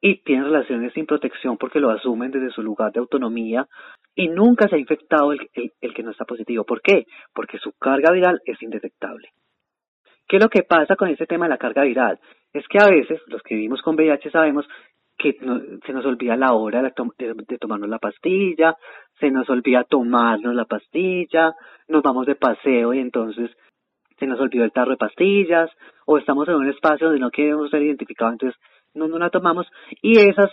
[0.00, 3.66] y tienen relaciones sin protección porque lo asumen desde su lugar de autonomía
[4.14, 5.48] y nunca se ha infectado el,
[5.80, 6.64] el, que no está positivo.
[6.64, 7.06] ¿Por qué?
[7.34, 9.28] Porque su carga viral es indetectable.
[10.26, 12.18] ¿Qué es lo que pasa con este tema de la carga viral?
[12.52, 14.66] Es que a veces los que vivimos con VIH sabemos
[15.18, 15.36] que
[15.84, 18.76] se nos olvida la hora de, tomarnos la pastilla,
[19.18, 21.54] se nos olvida tomarnos la pastilla,
[21.88, 23.50] nos vamos de paseo y entonces
[24.18, 25.70] se nos olvidó el tarro de pastillas,
[26.06, 28.60] o estamos en un espacio donde no queremos ser identificados, entonces
[28.94, 29.66] no, no la tomamos,
[30.02, 30.50] y esas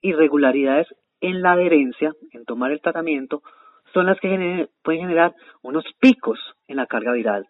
[0.00, 0.86] irregularidades
[1.20, 3.42] en la adherencia, en tomar el tratamiento,
[3.92, 6.38] son las que pueden generar unos picos
[6.68, 7.48] en la carga viral.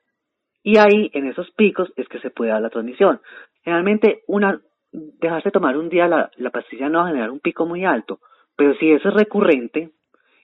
[0.63, 3.21] Y ahí, en esos picos, es que se puede dar la transmisión.
[3.63, 4.61] Generalmente, una,
[4.93, 8.21] dejarse tomar un día la, la pastilla no va a generar un pico muy alto,
[8.57, 9.91] pero si eso es recurrente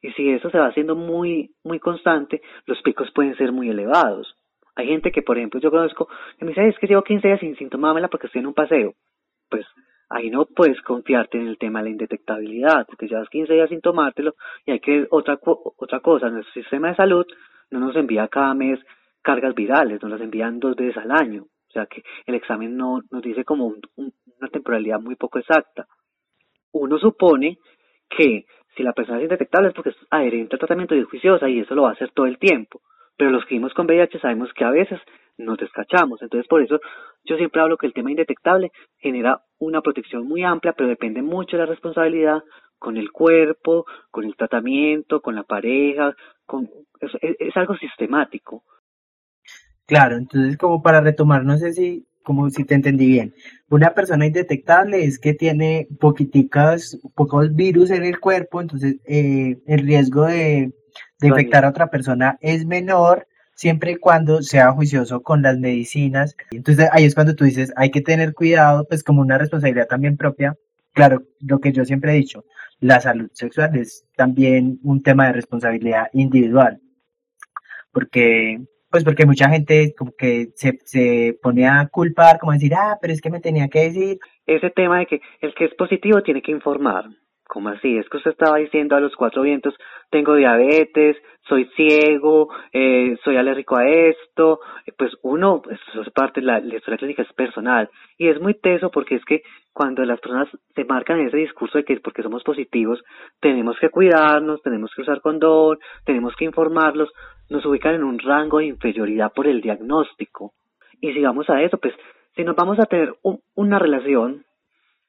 [0.03, 4.37] y si eso se va haciendo muy, muy constante, los picos pueden ser muy elevados.
[4.75, 7.40] Hay gente que, por ejemplo, yo conozco, que me dice, es que llevo 15 días
[7.40, 8.94] sin, sin tomármela porque estoy en un paseo.
[9.48, 9.66] Pues
[10.09, 13.80] ahí no puedes confiarte en el tema de la indetectabilidad, porque llevas 15 días sin
[13.80, 17.26] tomártelo y hay que otra otra cosa, nuestro sistema de salud
[17.70, 18.78] no nos envía cada mes
[19.22, 23.22] cargas virales, nos las envían dos veces al año sea que el examen no nos
[23.22, 25.87] dice como una temporalidad muy poco exacta.
[26.72, 27.59] Uno supone
[28.09, 31.48] que si la persona es indetectable es porque es adherente al tratamiento y es juiciosa
[31.48, 32.80] y eso lo va a hacer todo el tiempo.
[33.16, 35.00] Pero los que vimos con VIH sabemos que a veces
[35.38, 36.20] nos descachamos.
[36.22, 36.81] Entonces, por eso
[37.24, 41.57] yo siempre hablo que el tema indetectable genera una protección muy amplia, pero depende mucho
[41.57, 42.42] de la responsabilidad
[42.79, 46.68] con el cuerpo, con el tratamiento, con la pareja, con,
[47.00, 48.64] es algo sistemático.
[49.87, 53.35] Claro, entonces como para retomar, no sé si como si te entendí bien.
[53.70, 59.87] Una persona indetectable es que tiene poquiticas, pocos virus en el cuerpo, entonces eh, el
[59.87, 60.72] riesgo de,
[61.20, 66.37] de infectar a otra persona es menor siempre y cuando sea juicioso con las medicinas.
[66.52, 70.16] Entonces ahí es cuando tú dices, hay que tener cuidado, pues como una responsabilidad también
[70.16, 70.56] propia.
[70.92, 72.44] Claro, lo que yo siempre he dicho,
[72.80, 76.80] la salud sexual es también un tema de responsabilidad individual.
[77.92, 82.98] Porque, pues porque mucha gente como que se, se pone a culpar, como decir, ah,
[83.00, 84.18] pero es que me tenía que decir.
[84.46, 87.06] Ese tema de que el que es positivo tiene que informar.
[87.48, 87.96] ¿Cómo así?
[87.96, 89.74] Es que usted estaba diciendo a los cuatro vientos,
[90.11, 91.16] tengo diabetes,
[91.48, 94.61] soy ciego, eh, soy alérgico a esto.
[94.98, 97.88] Pues uno, pues, eso es parte de la, historia clínica, es personal.
[98.18, 101.85] Y es muy teso porque es que cuando las personas se marcan ese discurso de
[101.85, 103.02] que porque somos positivos,
[103.40, 107.12] tenemos que cuidarnos, tenemos que usar condón, tenemos que informarlos,
[107.48, 110.52] nos ubican en un rango de inferioridad por el diagnóstico.
[111.00, 111.94] Y si vamos a eso, pues
[112.35, 113.14] si nos vamos a tener
[113.54, 114.44] una relación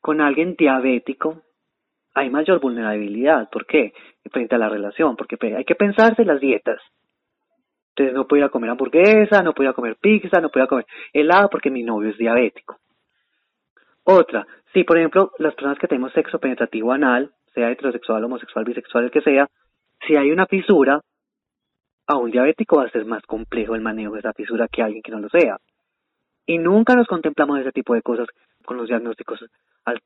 [0.01, 1.41] con alguien diabético,
[2.17, 3.47] hay mayor vulnerabilidad.
[3.51, 3.93] ¿Por qué?
[4.31, 6.81] Frente a la relación, porque hay que pensarse las dietas.
[7.89, 10.63] Entonces no puedo ir a comer hamburguesa, no puedo ir a comer pizza, no puedo
[10.63, 12.77] ir a comer helado porque mi novio es diabético.
[14.03, 19.05] Otra, si por ejemplo las personas que tenemos sexo penetrativo anal, sea heterosexual, homosexual, bisexual,
[19.05, 19.47] el que sea,
[20.07, 20.99] si hay una fisura,
[22.07, 24.85] a un diabético va a ser más complejo el manejo de esa fisura que a
[24.85, 25.57] alguien que no lo sea.
[26.47, 28.27] Y nunca nos contemplamos ese tipo de cosas
[28.65, 29.45] con los diagnósticos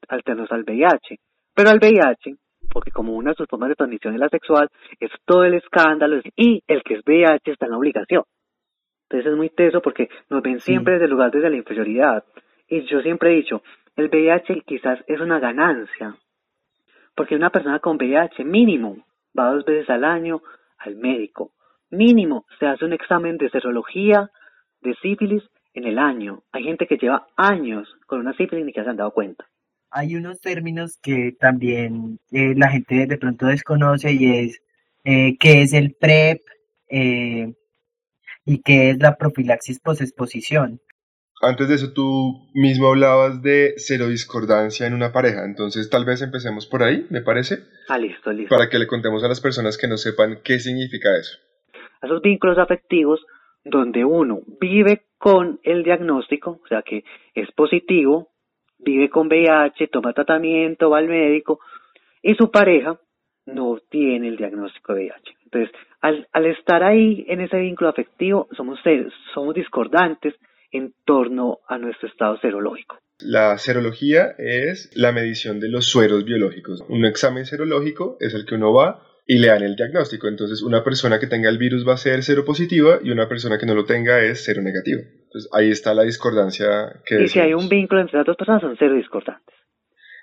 [0.10, 1.20] alternos al VIH.
[1.54, 2.38] Pero al VIH,
[2.72, 6.22] porque como una de sus formas de transmisión es la sexual, es todo el escándalo
[6.36, 8.24] y el que es VIH está en la obligación.
[9.04, 12.24] Entonces es muy teso porque nos ven siempre desde el lugar desde la inferioridad.
[12.68, 13.62] Y yo siempre he dicho,
[13.98, 16.16] el VIH quizás es una ganancia,
[17.16, 19.06] porque una persona con VIH mínimo
[19.38, 20.42] va dos veces al año
[20.78, 21.52] al médico.
[21.90, 24.30] Mínimo se hace un examen de serología,
[24.80, 26.44] de sífilis en el año.
[26.54, 29.46] Hay gente que lleva años con una sífilis y que se han dado cuenta
[29.92, 34.62] hay unos términos que también eh, la gente de pronto desconoce y es
[35.04, 36.42] eh, qué es el PrEP
[36.90, 37.54] eh,
[38.46, 40.80] y qué es la profilaxis posexposición.
[41.42, 46.68] Antes de eso tú mismo hablabas de serodiscordancia en una pareja, entonces tal vez empecemos
[46.68, 47.60] por ahí, ¿me parece?
[47.90, 48.56] Ah, listo, listo.
[48.56, 51.38] Para que le contemos a las personas que no sepan qué significa eso.
[52.02, 53.20] Esos vínculos afectivos
[53.64, 58.31] donde uno vive con el diagnóstico, o sea que es positivo,
[58.84, 61.60] vive con VIH, toma tratamiento, va al médico
[62.22, 63.00] y su pareja
[63.46, 65.38] no tiene el diagnóstico de VIH.
[65.46, 68.80] Entonces, al, al estar ahí en ese vínculo afectivo, somos,
[69.34, 70.36] somos discordantes
[70.72, 72.98] en torno a nuestro estado serológico.
[73.20, 76.84] La serología es la medición de los sueros biológicos.
[76.88, 80.28] Un examen serológico es el que uno va y le dan el diagnóstico.
[80.28, 83.58] Entonces, una persona que tenga el virus va a ser cero positiva y una persona
[83.58, 85.02] que no lo tenga es cero negativo.
[85.02, 87.24] Entonces, ahí está la discordancia que...
[87.24, 89.56] Y si hay un vínculo entre las dos personas, son cero discordantes.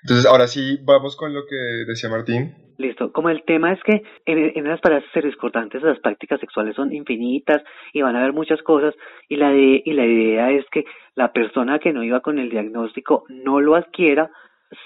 [0.03, 1.55] Entonces, ahora sí, vamos con lo que
[1.87, 2.53] decía Martín.
[2.77, 3.11] Listo.
[3.11, 6.93] Como el tema es que en, en las parejas cero discordantes las prácticas sexuales son
[6.93, 8.93] infinitas y van a haber muchas cosas
[9.27, 10.85] y la, de, y la idea es que
[11.15, 14.31] la persona que no iba con el diagnóstico no lo adquiera,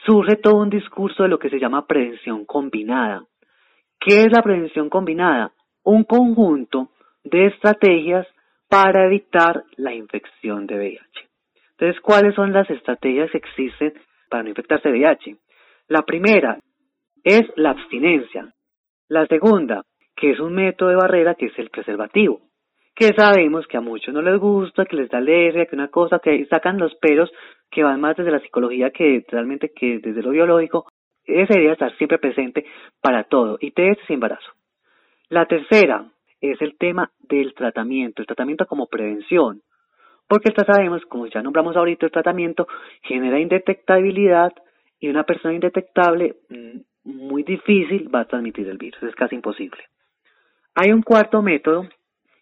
[0.06, 3.26] surge todo un discurso de lo que se llama prevención combinada.
[4.06, 5.54] ¿Qué es la prevención combinada?
[5.84, 6.90] Un conjunto
[7.24, 8.28] de estrategias
[8.68, 11.30] para evitar la infección de VIH.
[11.72, 13.94] Entonces, ¿cuáles son las estrategias que existen
[14.30, 15.38] para no infectarse de VIH?
[15.88, 16.60] La primera
[17.24, 18.54] es la abstinencia.
[19.08, 19.84] La segunda,
[20.18, 22.42] que es un método de barrera, que es el preservativo,
[22.94, 26.20] que sabemos que a muchos no les gusta, que les da alergia, que una cosa,
[26.20, 27.32] que sacan los pelos,
[27.72, 30.88] que van más desde la psicología que realmente que desde lo biológico,
[31.26, 32.66] esa debería estar siempre presente
[33.02, 34.52] para todo, ITS y embarazo.
[35.30, 36.06] La tercera
[36.42, 39.62] es el tema del tratamiento, el tratamiento como prevención,
[40.28, 42.68] porque ya sabemos, como ya nombramos ahorita, el tratamiento
[43.02, 44.54] genera indetectabilidad
[45.00, 49.84] y una persona indetectable mm, muy difícil va a transmitir el virus, es casi imposible.
[50.76, 51.88] Hay un cuarto método,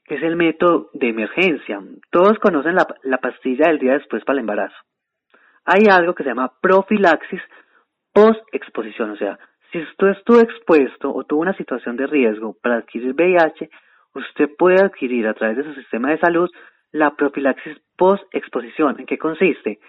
[0.06, 1.82] que es el método de emergencia.
[2.10, 4.76] Todos conocen la, la pastilla del día después para el embarazo.
[5.66, 7.42] Hay algo que se llama profilaxis,
[8.14, 9.40] post-exposición, o sea,
[9.72, 13.70] si usted estuvo expuesto o tuvo una situación de riesgo para adquirir VIH,
[14.14, 16.50] usted puede adquirir a través de su sistema de salud
[16.92, 19.00] la profilaxis post-exposición.
[19.00, 19.80] ¿En qué consiste?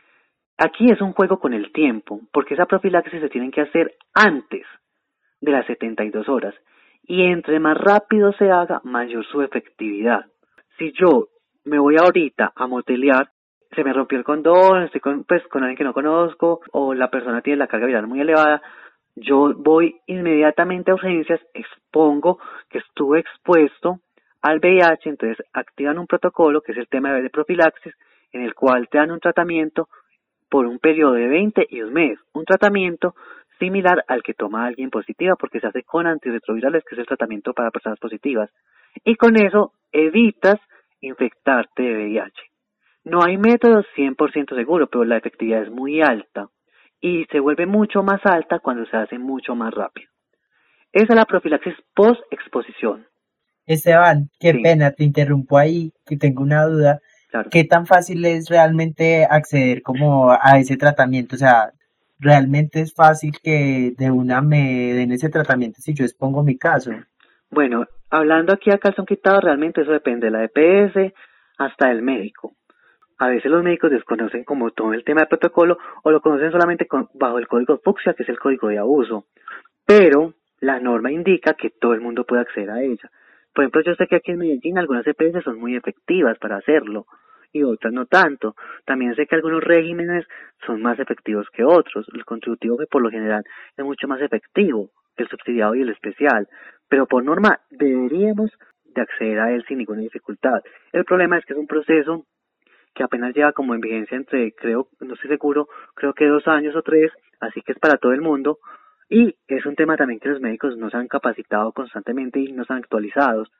[0.56, 4.64] Aquí es un juego con el tiempo, porque esa profilaxis se tiene que hacer antes
[5.40, 6.54] de las 72 horas.
[7.02, 10.26] Y entre más rápido se haga, mayor su efectividad.
[10.78, 11.26] Si yo
[11.64, 13.30] me voy ahorita a motelear,
[13.74, 17.10] se me rompió el condón, estoy con, pues, con alguien que no conozco, o la
[17.10, 18.62] persona tiene la carga viral muy elevada,
[19.14, 22.38] yo voy inmediatamente a urgencias, expongo
[22.70, 24.00] que estuve expuesto
[24.40, 27.94] al VIH, entonces activan un protocolo que es el tema de profilaxis
[28.32, 29.88] en el cual te dan un tratamiento
[30.48, 33.14] por un periodo de 20 y un mes, un tratamiento
[33.58, 37.52] similar al que toma alguien positiva porque se hace con antirretrovirales, que es el tratamiento
[37.52, 38.50] para personas positivas.
[39.04, 40.58] Y con eso evitas
[41.00, 42.51] infectarte de VIH.
[43.04, 46.48] No hay método 100% seguro, pero la efectividad es muy alta
[47.00, 50.08] y se vuelve mucho más alta cuando se hace mucho más rápido.
[50.92, 53.06] Esa es la profilaxis post-exposición.
[53.66, 57.00] Esteban, qué pena, te interrumpo ahí, que tengo una duda.
[57.50, 61.36] ¿Qué tan fácil es realmente acceder como a ese tratamiento?
[61.36, 61.72] O sea,
[62.18, 66.92] ¿realmente es fácil que de una me den ese tratamiento si yo expongo mi caso?
[67.50, 71.14] Bueno, hablando aquí a calzón quitado, realmente eso depende de la EPS
[71.58, 72.54] hasta el médico.
[73.22, 76.88] A veces los médicos desconocen como todo el tema del protocolo o lo conocen solamente
[77.14, 79.26] bajo el código fucsia, que es el código de abuso.
[79.86, 83.12] Pero la norma indica que todo el mundo puede acceder a ella.
[83.54, 87.06] Por ejemplo, yo sé que aquí en Medellín algunas EPS son muy efectivas para hacerlo
[87.52, 88.56] y otras no tanto.
[88.86, 90.26] También sé que algunos regímenes
[90.66, 92.04] son más efectivos que otros.
[92.12, 93.44] El contributivo que por lo general
[93.76, 96.48] es mucho más efectivo que el subsidiado y el especial.
[96.88, 98.50] Pero por norma deberíamos
[98.84, 100.60] de acceder a él sin ninguna dificultad.
[100.92, 102.26] El problema es que es un proceso
[102.94, 106.76] que apenas lleva como en vigencia entre, creo, no estoy seguro, creo que dos años
[106.76, 108.58] o tres, así que es para todo el mundo.
[109.08, 112.64] Y es un tema también que los médicos no se han capacitado constantemente y no
[112.64, 113.50] se han actualizados.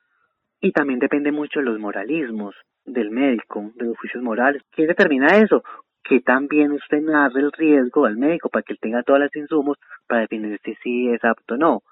[0.61, 2.55] Y también depende mucho de los moralismos
[2.85, 4.63] del médico, de los juicios morales.
[4.71, 5.63] ¿Quién determina eso?
[6.03, 9.77] Que también usted narre el riesgo al médico para que él tenga todos los insumos
[10.07, 11.83] para definir si sí es apto o no.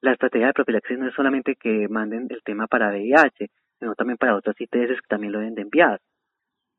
[0.00, 4.18] La estrategia de profilaxis no es solamente que manden el tema para VIH, sino también
[4.18, 6.00] para otras ITS que también lo deben de enviar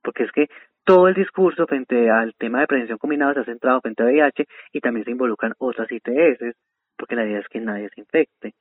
[0.06, 0.47] porque es que
[0.86, 4.45] todo el discurso frente al tema de prevención combinada se ha centrado frente a VIH
[4.72, 6.56] y también se involucran otras ITS,
[6.95, 8.53] porque la idea es que nadie se infecte.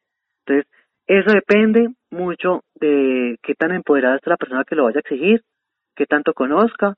[0.45, 0.67] Entonces,
[1.07, 5.43] eso depende mucho de qué tan empoderada está la persona que lo vaya a exigir,
[5.95, 6.95] qué tanto conozca.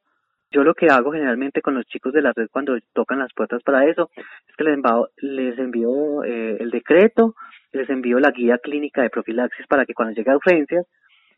[0.53, 3.64] Yo lo que hago generalmente con los chicos de la red cuando tocan las puertas
[3.64, 7.34] para eso es que les envío, les envío eh, el decreto,
[7.72, 10.86] les envío la guía clínica de profilaxis para que cuando llegue a urgencias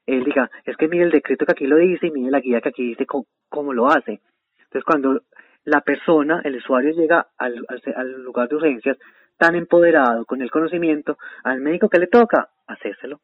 [0.09, 2.61] él diga, es que mire el decreto que aquí lo dice y mire la guía
[2.63, 4.21] que aquí dice cómo, lo hace.
[4.59, 5.23] Entonces, cuando
[5.65, 8.97] la persona, el usuario llega al, al, lugar de urgencias
[9.37, 13.21] tan empoderado, con el conocimiento, al médico que le toca, hacérselo.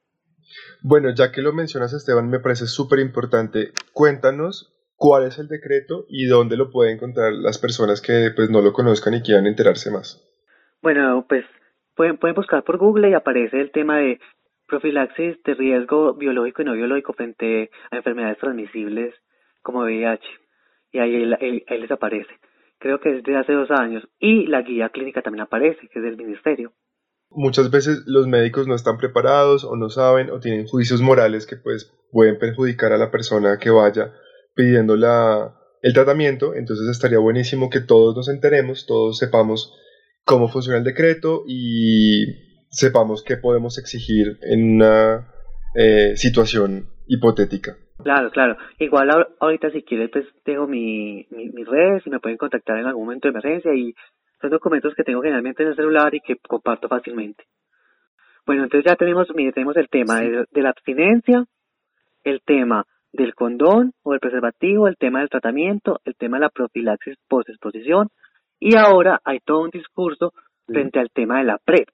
[0.83, 3.73] Bueno, ya que lo mencionas Esteban, me parece súper importante.
[3.93, 8.61] Cuéntanos cuál es el decreto y dónde lo pueden encontrar las personas que pues no
[8.61, 10.23] lo conozcan y quieran enterarse más.
[10.83, 11.45] Bueno, pues
[11.97, 14.21] pueden, pueden buscar por Google y aparece el tema de
[14.67, 19.15] profilaxis de riesgo biológico y no biológico frente a enfermedades transmisibles
[19.63, 20.25] como VIH.
[20.93, 22.31] Y ahí, él, les aparece.
[22.79, 24.07] Creo que es de hace dos años.
[24.19, 26.73] Y la guía clínica también aparece, que es del ministerio.
[27.31, 31.57] Muchas veces los médicos no están preparados o no saben o tienen juicios morales que
[31.57, 34.13] pues pueden perjudicar a la persona que vaya
[34.55, 36.55] pidiendo la, el tratamiento.
[36.55, 39.73] Entonces estaría buenísimo que todos nos enteremos, todos sepamos
[40.25, 45.29] cómo funciona el decreto y sepamos qué podemos exigir en una
[45.75, 47.77] eh, situación hipotética.
[48.03, 48.57] Claro, claro.
[48.79, 49.11] Igual
[49.41, 53.29] ahorita si quieres pues tengo mi, mis redes y me pueden contactar en algún momento
[53.29, 53.95] de emergencia y
[54.41, 57.45] son documentos que tengo generalmente en el celular y que comparto fácilmente.
[58.47, 61.45] Bueno, entonces ya tenemos, mire, tenemos el tema de, de, la abstinencia,
[62.25, 66.51] el tema del condón o el preservativo, el tema del tratamiento, el tema de la
[66.51, 68.09] profilaxis post-exposición
[68.59, 70.33] y ahora hay todo un discurso
[70.67, 71.89] frente al tema de la PrEP.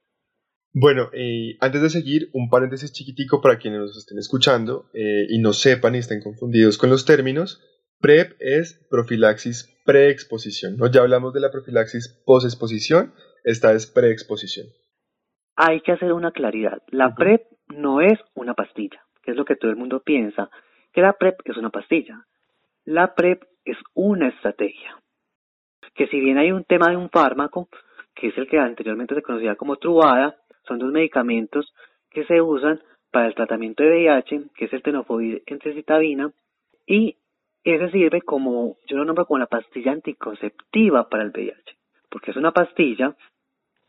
[0.73, 5.41] Bueno, eh, antes de seguir, un paréntesis chiquitico para quienes nos estén escuchando eh, y
[5.41, 7.61] no sepan y estén confundidos con los términos.
[8.01, 10.77] PrEP es profilaxis preexposición.
[10.77, 10.87] ¿no?
[10.87, 13.13] Ya hablamos de la profilaxis posexposición,
[13.43, 14.69] esta es preexposición.
[15.57, 16.83] Hay que hacer una claridad.
[16.89, 20.51] La PrEP no es una pastilla, que es lo que todo el mundo piensa,
[20.93, 22.27] que la PrEP es una pastilla.
[22.85, 24.97] La PrEP es una estrategia.
[25.95, 27.69] Que si bien hay un tema de un fármaco,
[28.15, 31.73] que es el que anteriormente se conocía como Truvada, son dos medicamentos
[32.11, 32.81] que se usan
[33.11, 36.33] para el tratamiento de VIH, que es el tenofovir citabina,
[36.87, 37.17] y
[37.65, 41.77] ese sirve como, yo lo nombro como la pastilla anticonceptiva para el VIH,
[42.09, 43.17] porque es una pastilla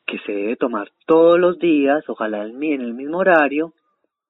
[0.05, 3.73] que se debe tomar todos los días, ojalá en el mismo horario,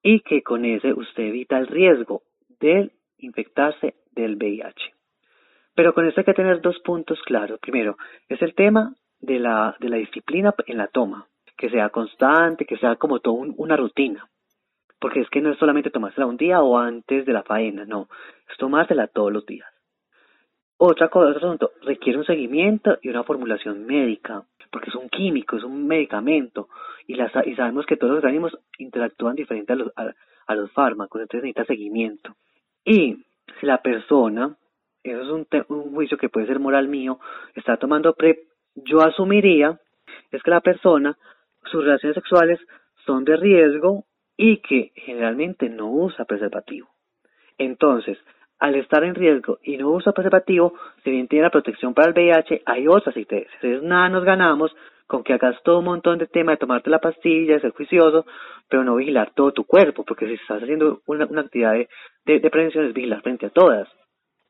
[0.02, 2.22] y que con ese usted evita el riesgo
[2.60, 4.94] de infectarse del VIH.
[5.74, 7.58] Pero con esto hay que tener dos puntos claros.
[7.60, 7.96] Primero,
[8.28, 11.26] es el tema de la, de la disciplina en la toma
[11.62, 14.28] que sea constante, que sea como todo una rutina.
[14.98, 18.08] Porque es que no es solamente tomársela un día o antes de la faena, no,
[18.50, 19.68] es tomársela todos los días.
[20.76, 24.42] Otra cosa, otro asunto, requiere un seguimiento y una formulación médica,
[24.72, 26.68] porque es un químico, es un medicamento,
[27.06, 31.20] y, las, y sabemos que todos los organismos interactúan diferente a los, a, los fármacos,
[31.20, 32.34] entonces necesita seguimiento.
[32.84, 33.24] Y
[33.60, 34.56] si la persona
[35.04, 37.20] eso es un, un juicio que puede ser moral mío,
[37.54, 39.78] está tomando PrEP, yo asumiría
[40.32, 41.16] es que la persona,
[41.64, 42.60] sus relaciones sexuales
[43.06, 44.04] son de riesgo
[44.36, 46.88] y que generalmente no usa preservativo.
[47.58, 48.18] Entonces,
[48.58, 52.14] al estar en riesgo y no usa preservativo, si bien tiene la protección para el
[52.14, 53.48] VIH, hay otras ITS.
[53.54, 54.74] Entonces, nada nos ganamos
[55.06, 58.24] con que hagas todo un montón de tema de tomarte la pastilla, de ser juicioso,
[58.68, 61.74] pero no vigilar todo tu cuerpo, porque si estás haciendo una, actividad
[62.24, 63.88] de, prevención es vigilar frente a todas.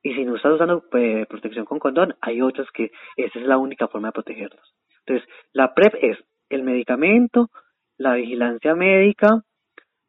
[0.02, 3.58] Y si no estás usando eh, protección con condón, hay otras que esa es la
[3.58, 4.74] única forma de protegerlos.
[5.06, 6.18] Entonces, la PrEP es
[6.56, 7.50] el medicamento,
[7.98, 9.42] la vigilancia médica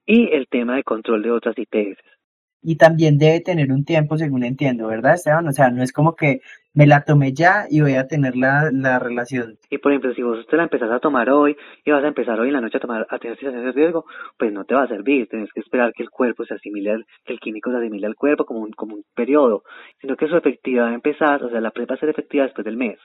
[0.06, 2.00] y el tema de control de otras ITS
[2.64, 5.48] y también debe tener un tiempo, según entiendo, ¿verdad, Esteban?
[5.48, 6.40] O sea, no es como que
[6.74, 9.58] me la tomé ya y voy a tener la, la relación.
[9.70, 12.40] Y por ejemplo, si vos te la empezás a tomar hoy y vas a empezar
[12.40, 14.06] hoy en la noche a tomar a tener situaciones de riesgo,
[14.38, 15.28] pues no te va a servir.
[15.28, 18.46] Tienes que esperar que el cuerpo se asimile, que el químico se asimile al cuerpo
[18.46, 19.64] como un, como un periodo,
[20.00, 22.46] sino que su efectividad va a empezar, o sea, la PrEP va a ser efectiva
[22.46, 22.98] después del mes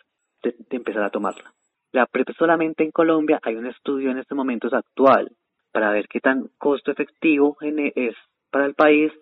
[0.43, 1.53] de, de empezar a tomarla.
[1.93, 5.30] La PrEP solamente en Colombia hay un estudio en estos momentos actual
[5.72, 8.14] para ver qué tan costo efectivo es
[8.51, 9.12] para el país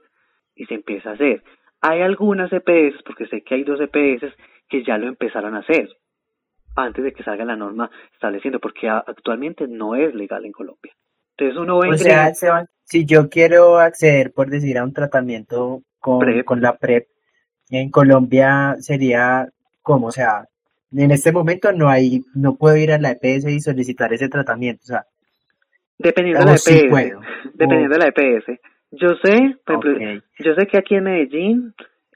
[0.55, 1.43] y se empieza a hacer.
[1.81, 4.33] Hay algunas EPS, porque sé que hay dos EPS
[4.69, 5.89] que ya lo empezaron a hacer
[6.75, 10.93] antes de que salga la norma estableciendo, porque actualmente no es legal en Colombia.
[11.37, 11.91] Entonces uno ve...
[11.91, 12.33] O sea,
[12.85, 17.09] si yo quiero acceder, por decir, a un tratamiento con, con la PrEP,
[17.71, 19.49] en Colombia sería
[19.83, 20.47] como, o sea,
[20.97, 24.80] en este momento no hay, no puedo ir a la EPS y solicitar ese tratamiento,
[24.82, 25.05] o sea.
[25.99, 27.55] Dependiendo de la EPS.
[27.55, 28.61] dependiendo de la EPS.
[28.92, 31.74] Yo sé, por ejemplo, yo sé que aquí en Medellín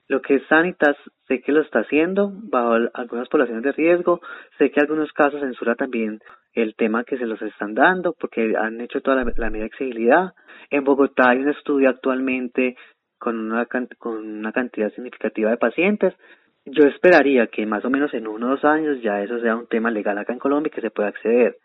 [0.09, 0.97] lo que es Sanitas
[1.29, 4.21] sé que lo está haciendo bajo algunas poblaciones de riesgo,
[4.59, 6.19] sé que algunos casos censura también
[6.53, 9.67] el tema que se los están dando porque han hecho toda la, la medida de
[9.67, 10.33] accesibilidad.
[10.69, 12.77] En Bogotá hay un estudio actualmente
[13.21, 13.67] con una,
[13.99, 16.15] con una cantidad significativa de pacientes.
[16.73, 19.67] Yo esperaría que más o menos en uno o dos años ya eso sea un
[19.67, 21.57] tema legal acá en Colombia y que se pueda acceder.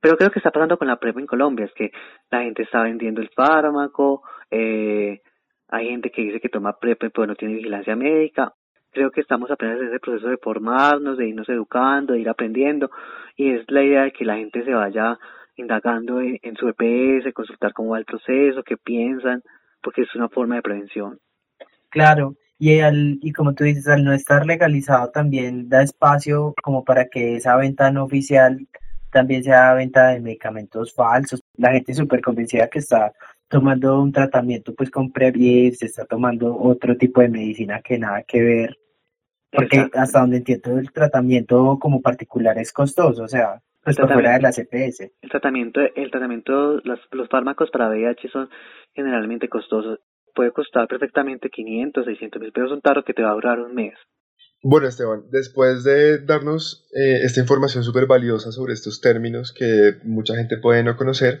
[0.00, 1.90] Pero creo que está pasando con la PrEP en Colombia, es que
[2.30, 5.20] la gente está vendiendo el fármaco, eh,
[5.68, 8.52] hay gente que dice que toma PrEP pero no tiene vigilancia médica.
[8.90, 12.90] Creo que estamos apenas en ese proceso de formarnos, de irnos educando, de ir aprendiendo,
[13.36, 15.18] y es la idea de que la gente se vaya
[15.56, 19.42] indagando en, su EPS, consultar cómo va el proceso, qué piensan,
[19.82, 21.18] porque es una forma de prevención.
[21.90, 26.84] Claro, y, al, y como tú dices, al no estar legalizado también da espacio como
[26.84, 28.68] para que esa venta no oficial
[29.10, 31.40] también se da venta de medicamentos falsos.
[31.56, 33.12] La gente súper convencida que está
[33.48, 38.22] tomando un tratamiento pues con Preview, se está tomando otro tipo de medicina que nada
[38.22, 38.78] que ver.
[39.50, 44.34] Porque hasta donde entiendo el tratamiento como particular es costoso, o sea, pues por fuera
[44.34, 45.10] de la CPS.
[45.20, 48.48] El tratamiento, el tratamiento, los, los fármacos para VIH son
[48.94, 49.98] generalmente costosos.
[50.34, 53.74] Puede costar perfectamente 500, 600 mil pesos un tarro que te va a durar un
[53.74, 53.94] mes.
[54.64, 60.36] Bueno, Esteban, después de darnos eh, esta información súper valiosa sobre estos términos que mucha
[60.36, 61.40] gente puede no conocer,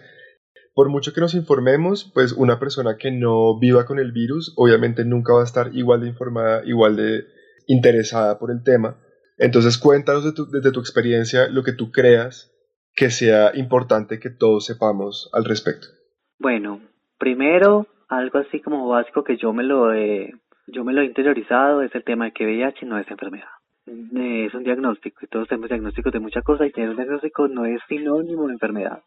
[0.74, 5.04] por mucho que nos informemos, pues una persona que no viva con el virus obviamente
[5.04, 7.24] nunca va a estar igual de informada, igual de
[7.68, 8.98] interesada por el tema.
[9.38, 12.50] Entonces cuéntanos de tu, desde tu experiencia lo que tú creas
[12.94, 15.88] que sea importante que todos sepamos al respecto.
[16.38, 16.80] Bueno,
[17.18, 20.34] primero, algo así como básico que yo me lo he
[20.66, 23.48] yo me lo he interiorizado, es el tema de que VIH no es enfermedad.
[23.86, 27.48] Eh, es un diagnóstico y todos tenemos diagnósticos de muchas cosas y tener un diagnóstico
[27.48, 29.02] no es sinónimo de enfermedad.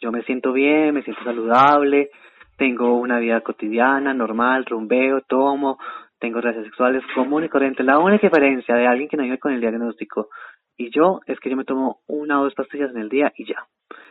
[0.00, 2.10] Yo me siento bien, me siento saludable,
[2.56, 5.78] tengo una vida cotidiana, normal, rumbeo, tomo,
[6.20, 7.82] tengo relaciones sexuales común y corriente.
[7.82, 10.28] La única diferencia de alguien que no vive con el diagnóstico
[10.76, 13.46] y yo es que yo me tomo una o dos pastillas en el día y
[13.46, 13.66] ya.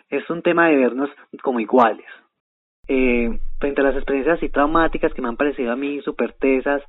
[0.10, 1.10] Es un tema de vernos
[1.42, 2.06] como iguales
[2.88, 6.82] eh, frente a las experiencias así traumáticas que me han parecido a mí súper tesas,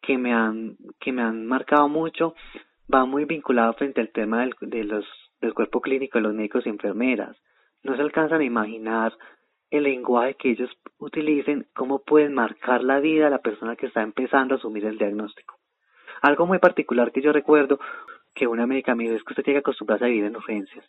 [0.00, 2.34] que me han, que me han marcado mucho,
[2.92, 5.04] va muy vinculado frente al tema del, de los,
[5.40, 7.36] del cuerpo clínico de los médicos y enfermeras.
[7.82, 9.12] No se alcanzan a imaginar
[9.70, 14.02] el lenguaje que ellos utilicen, cómo pueden marcar la vida a la persona que está
[14.02, 15.58] empezando a asumir el diagnóstico.
[16.22, 17.78] Algo muy particular que yo recuerdo
[18.34, 20.84] que una médica me dijo es que usted tiene que acostumbrarse a vivir en urgencias.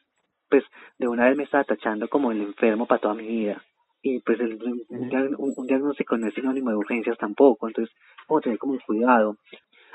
[0.49, 0.63] Pues
[0.97, 3.61] de una vez me estaba tachando como el enfermo para toda mi vida
[4.09, 7.93] y pues el, un, diagnóstico no es sinónimo de urgencias tampoco, entonces
[8.25, 9.37] como tener como cuidado.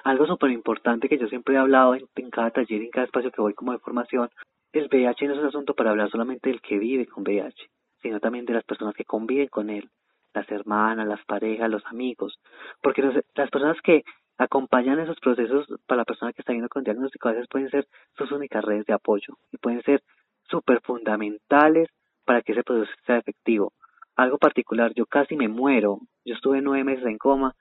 [0.05, 3.41] Algo súper importante que yo siempre he hablado en, cada taller, en cada espacio que
[3.41, 4.29] voy como de formación,
[4.73, 7.71] el VIH no es un asunto para hablar solamente del que vive con VIH,
[8.03, 9.89] sino también de las personas que conviven con él,
[10.35, 12.39] las hermanas, las parejas, los amigos,
[12.83, 14.03] porque las personas que
[14.39, 17.87] acompañan esos procesos para la persona que está viendo con diagnóstico a veces pueden ser
[18.17, 20.03] sus únicas redes de apoyo y pueden ser
[20.49, 21.89] súper fundamentales
[22.25, 23.73] para que ese proceso sea efectivo
[24.17, 27.55] algo particular, yo casi me muero, yo estuve nueve meses en coma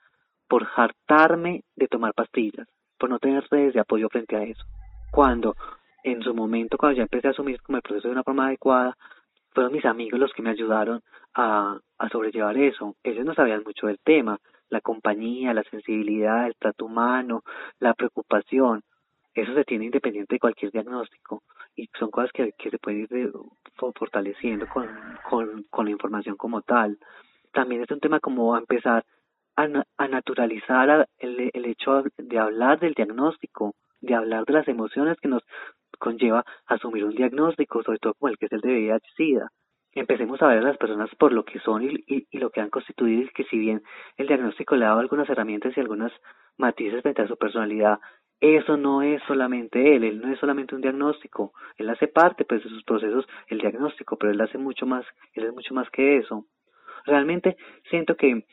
[0.48, 4.64] por hartarme de tomar pastillas, por no tener redes de apoyo frente a eso.
[5.12, 5.56] Cuando
[6.04, 8.98] en su momento, cuando ya empecé a asumir como el proceso de una forma adecuada,
[9.54, 11.02] fueron mis amigos los que me ayudaron
[11.34, 12.96] a, a sobrellevar eso.
[13.04, 14.40] Ellos no sabían mucho del tema,
[14.70, 17.44] la compañía, la sensibilidad, el trato humano,
[17.80, 18.82] la preocupación.
[19.34, 21.44] Eso se tiene independiente de cualquier diagnóstico
[21.76, 23.32] y son cosas que, que se pueden ir
[23.96, 24.88] fortaleciendo con,
[25.30, 26.98] con, con la información como tal.
[27.52, 29.06] También es un tema como empezar
[29.56, 29.68] a,
[29.98, 35.28] a naturalizar el, el hecho de hablar del diagnóstico, de hablar de las emociones que
[35.28, 35.44] nos
[36.00, 39.50] conlleva asumir un diagnóstico, sobre todo como el que es el de VIH-Sida.
[39.94, 42.70] Empecemos a ver a las personas por lo que son y, y, lo que han
[42.70, 43.84] constituido y que si bien
[44.16, 46.14] el diagnóstico le ha dado algunas herramientas y algunas
[46.58, 48.00] matices frente a su personalidad,
[48.42, 52.64] eso no es solamente él, él no es solamente un diagnóstico, él hace parte pues
[52.64, 56.18] de sus procesos el diagnóstico, pero él hace mucho más, él es mucho más que
[56.18, 56.46] eso.
[57.06, 57.56] Realmente
[57.92, 58.46] siento que,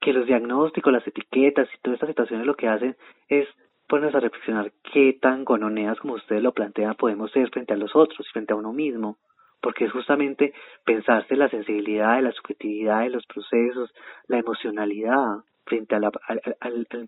[0.00, 2.96] que los diagnósticos, las etiquetas y todas estas situaciones lo que hacen
[3.28, 3.46] es
[3.88, 7.94] ponernos a reflexionar qué tan gononeas como ustedes lo plantean podemos ser frente a los
[7.94, 9.18] otros y frente a uno mismo,
[9.62, 10.52] porque es justamente
[10.84, 13.94] pensarse la sensibilidad, la subjetividad de los procesos,
[14.26, 16.12] la emocionalidad frente al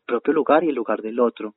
[0.07, 1.55] propio lugar y el lugar del otro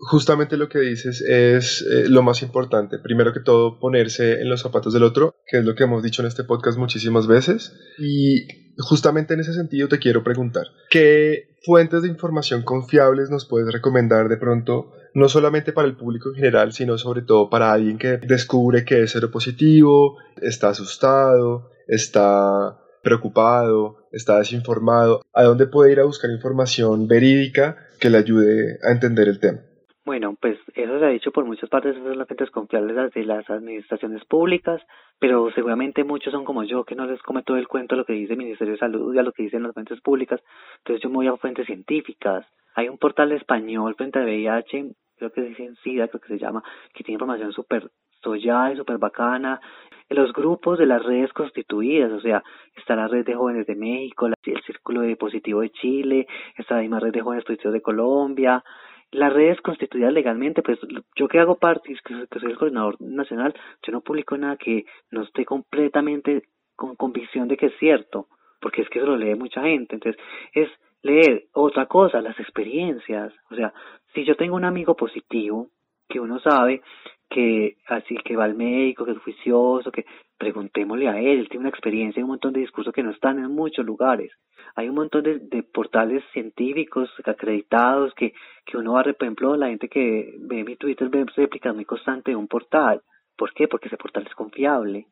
[0.00, 2.98] justamente lo que dices es eh, lo más importante.
[2.98, 6.22] Primero que todo, ponerse en los zapatos del otro, que es lo que hemos dicho
[6.22, 7.76] en este podcast muchísimas veces.
[7.98, 13.70] Y justamente en ese sentido te quiero preguntar, ¿qué fuentes de información confiables nos puedes
[13.72, 17.98] recomendar de pronto, no solamente para el público en general, sino sobre todo para alguien
[17.98, 25.20] que descubre que es positivo, está asustado, está preocupado, está desinformado?
[25.34, 29.60] ¿A dónde puede ir a buscar información verídica que le ayude a entender el tema?
[30.04, 33.48] Bueno, pues eso se ha dicho por muchas partes, son las fuentes confiables de las
[33.50, 34.80] administraciones públicas,
[35.18, 38.06] pero seguramente muchos son como yo, que no les come todo el cuento a lo
[38.06, 40.40] que dice el Ministerio de Salud y a lo que dicen las fuentes públicas,
[40.78, 42.46] entonces yo me voy a fuentes científicas.
[42.74, 46.64] Hay un portal español frente a VIH, creo que dicen SIDA, creo que se llama,
[46.94, 47.90] que tiene información súper
[48.22, 49.60] soya y súper bacana.
[50.08, 52.42] Los grupos de las redes constituidas, o sea,
[52.74, 56.26] está la red de jóvenes de México, el Círculo de Positivo de Chile,
[56.56, 58.64] está la misma red de jóvenes positivos de Colombia,
[59.12, 60.78] las redes constituidas legalmente, pues
[61.16, 64.84] yo que hago parte, que, que soy el coordinador nacional, yo no publico nada que
[65.10, 66.44] no esté completamente
[66.76, 68.28] con convicción de que es cierto,
[68.60, 69.96] porque es que eso lo lee mucha gente.
[69.96, 70.20] Entonces,
[70.52, 70.68] es
[71.02, 73.32] leer otra cosa, las experiencias.
[73.50, 73.72] O sea,
[74.14, 75.68] si yo tengo un amigo positivo,
[76.08, 76.82] que uno sabe
[77.30, 80.04] que así que va al médico, que es juicioso, que
[80.36, 83.38] preguntémosle a él, él tiene una experiencia y un montón de discursos que no están
[83.38, 84.32] en muchos lugares.
[84.74, 88.34] Hay un montón de, de portales científicos acreditados que,
[88.66, 92.32] que uno va, por ejemplo, la gente que ve mi Twitter ve réplicas muy constante
[92.32, 93.00] de un portal.
[93.36, 93.68] ¿Por qué?
[93.68, 95.06] Porque ese portal es confiable.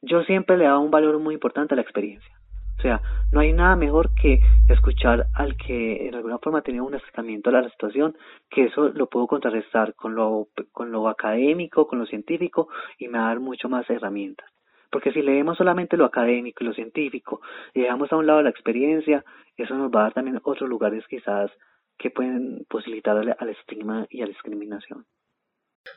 [0.00, 2.37] Yo siempre le he un valor muy importante a la experiencia.
[2.78, 3.02] O sea,
[3.32, 7.54] no hay nada mejor que escuchar al que en alguna forma tenía un acercamiento a
[7.54, 8.16] la situación,
[8.48, 12.68] que eso lo puedo contrarrestar con lo, con lo académico, con lo científico
[12.98, 14.48] y me va a dar mucho más herramientas.
[14.90, 17.40] Porque si leemos solamente lo académico y lo científico
[17.74, 19.24] y dejamos a un lado la experiencia,
[19.56, 21.50] eso nos va a dar también otros lugares quizás
[21.98, 25.04] que pueden posibilitar al estigma y a la discriminación.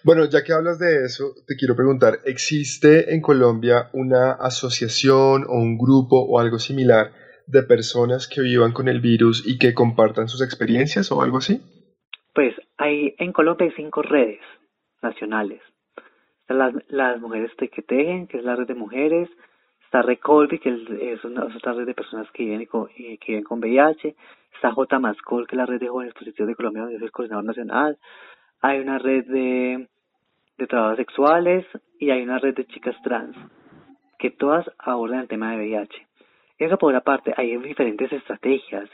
[0.03, 5.53] Bueno, ya que hablas de eso, te quiero preguntar, ¿existe en Colombia una asociación o
[5.53, 7.11] un grupo o algo similar
[7.47, 11.61] de personas que vivan con el virus y que compartan sus experiencias o algo así?
[12.33, 14.39] Pues hay en Colombia hay cinco redes
[15.01, 15.61] nacionales.
[16.41, 19.29] Están las, las mujeres que tejen, que es la red de mujeres.
[19.85, 20.69] Está Recolvi, que
[21.13, 24.15] es, una, otra red de personas que viven con, que viven con VIH.
[24.55, 27.11] Está J Mascol, que es la red de jóvenes positivos de Colombia, donde es el
[27.11, 27.97] coordinador nacional
[28.61, 29.87] hay una red de,
[30.57, 31.65] de trabajos sexuales
[31.99, 33.35] y hay una red de chicas trans,
[34.19, 36.07] que todas abordan el tema de VIH.
[36.59, 38.87] Eso por una parte, hay diferentes estrategias,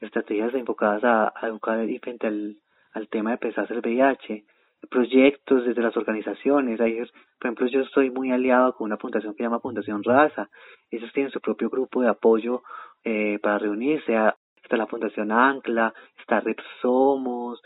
[0.00, 4.44] estrategias enfocadas a, educar frente al, tema de pesarse el VIH,
[4.88, 6.80] proyectos desde las organizaciones.
[6.80, 7.08] Hay, por
[7.42, 10.48] ejemplo, yo estoy muy aliado con una fundación que se llama Fundación Raza.
[10.90, 12.62] Ellos tienen su propio grupo de apoyo
[13.02, 14.14] eh, para reunirse.
[14.62, 17.60] Está la Fundación Ancla, está Repsomos,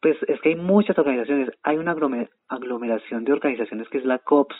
[0.00, 1.96] pues es que hay muchas organizaciones, hay una
[2.48, 4.56] aglomeración de organizaciones que es la COPS,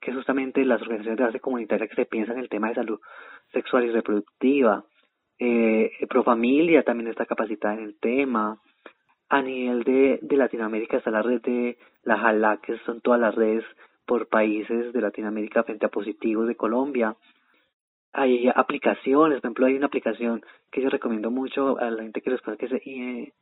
[0.00, 2.74] que es justamente las organizaciones de base comunitaria que se piensan en el tema de
[2.74, 3.00] salud
[3.52, 4.84] sexual y reproductiva.
[5.38, 8.58] Eh, Profamilia también está capacitada en el tema.
[9.28, 13.34] A nivel de, de Latinoamérica está la red de la JALA, que son todas las
[13.34, 13.64] redes
[14.04, 17.16] por países de Latinoamérica frente a positivos de Colombia.
[18.12, 22.30] Hay aplicaciones, por ejemplo, hay una aplicación que yo recomiendo mucho a la gente que
[22.30, 23.32] les que se, eh,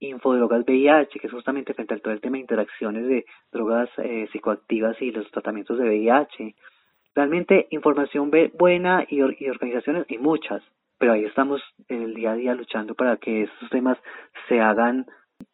[0.00, 4.28] Infodrogas VIH, que es justamente frente a todo el tema de interacciones de drogas eh,
[4.32, 6.54] psicoactivas y los tratamientos de VIH.
[7.14, 10.62] Realmente información buena y, y organizaciones y muchas,
[10.98, 13.98] pero ahí estamos en el día a día luchando para que estos temas
[14.48, 15.06] se hagan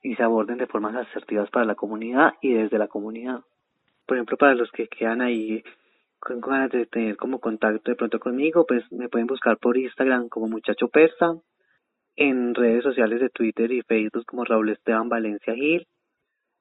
[0.02, 3.40] y se aborden de formas asertivas para la comunidad y desde la comunidad.
[4.06, 5.62] Por ejemplo, para los que quedan ahí
[6.18, 10.28] con ganas de tener como contacto de pronto conmigo, pues me pueden buscar por Instagram
[10.28, 11.34] como Muchacho Persa,
[12.16, 15.86] en redes sociales de Twitter y Facebook como Raúl Esteban Valencia Gil.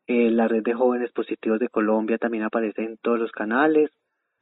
[0.07, 3.89] Eh, la red de jóvenes positivos de Colombia también aparece en todos los canales.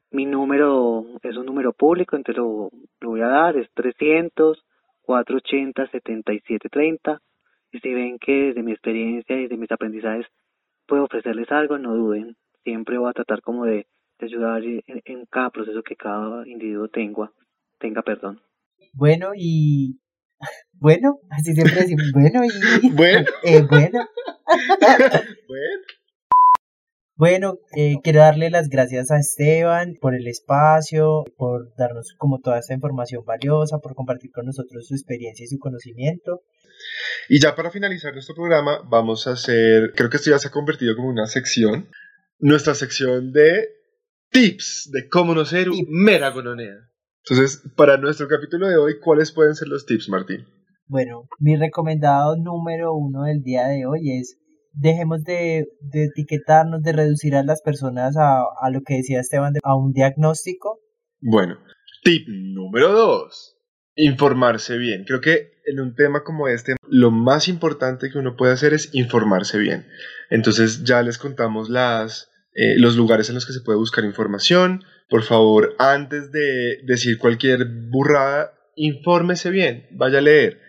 [0.09, 2.69] Mi número es un número público, entonces lo,
[3.01, 4.63] voy a dar, es 300
[5.03, 7.21] 480 7730.
[7.71, 10.25] Y si ven que desde mi experiencia y de mis aprendizajes
[10.85, 12.35] puedo ofrecerles algo, no duden.
[12.63, 13.87] Siempre voy a tratar como de,
[14.19, 17.31] ayudar en, en, cada proceso que cada individuo tenga,
[17.79, 18.39] tenga perdón.
[18.93, 19.99] Bueno, y
[20.73, 22.41] bueno, así siempre decimos, bueno,
[22.81, 24.07] y bueno, eh, bueno.
[25.47, 25.81] bueno.
[27.15, 32.57] Bueno, eh, quiero darle las gracias a Esteban por el espacio, por darnos como toda
[32.57, 36.41] esta información valiosa, por compartir con nosotros su experiencia y su conocimiento.
[37.29, 40.51] Y ya para finalizar nuestro programa, vamos a hacer, creo que esto ya se ha
[40.51, 41.91] convertido como una sección,
[42.39, 43.69] nuestra sección de
[44.31, 46.90] tips de cómo no ser un mera gononea.
[47.25, 50.45] Entonces, para nuestro capítulo de hoy, ¿cuáles pueden ser los tips, Martín?
[50.87, 54.37] Bueno, mi recomendado número uno del día de hoy es
[54.73, 59.75] dejemos de, etiquetarnos, de reducir a las personas a, a lo que decía Esteban, a
[59.75, 60.79] un diagnóstico.
[61.19, 61.57] Bueno,
[62.03, 63.57] tip número dos,
[63.95, 65.03] informarse bien.
[65.05, 68.93] Creo que en un tema como este, lo más importante que uno puede hacer es
[68.93, 69.87] informarse bien.
[70.29, 74.83] Entonces ya les contamos las, eh, los lugares en los que se puede buscar información.
[75.09, 80.59] Por favor, antes de decir cualquier burrada, infórmese bien, vaya a leer.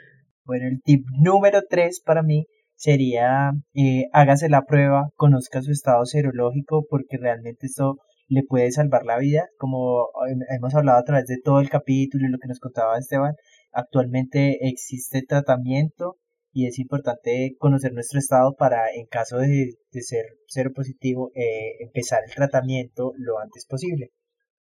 [0.45, 6.05] Bueno, el tip número tres para mí sería eh, hágase la prueba, conozca su estado
[6.05, 10.09] serológico porque realmente esto le puede salvar la vida, como
[10.49, 13.35] hemos hablado a través de todo el capítulo y lo que nos contaba Esteban,
[13.73, 16.17] actualmente existe tratamiento
[16.53, 22.21] y es importante conocer nuestro estado para, en caso de, ser cero positivo, eh, empezar
[22.27, 24.11] el tratamiento lo antes posible.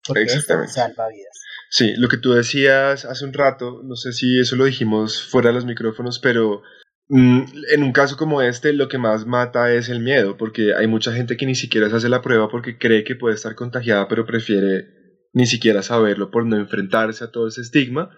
[0.05, 0.71] Porque Exactamente.
[0.71, 1.41] salva vidas.
[1.69, 5.49] Sí, lo que tú decías hace un rato, no sé si eso lo dijimos fuera
[5.49, 6.63] de los micrófonos, pero
[7.09, 7.41] mm,
[7.73, 11.13] en un caso como este, lo que más mata es el miedo, porque hay mucha
[11.13, 14.25] gente que ni siquiera se hace la prueba porque cree que puede estar contagiada, pero
[14.25, 15.01] prefiere
[15.33, 18.09] ni siquiera saberlo por no enfrentarse a todo ese estigma.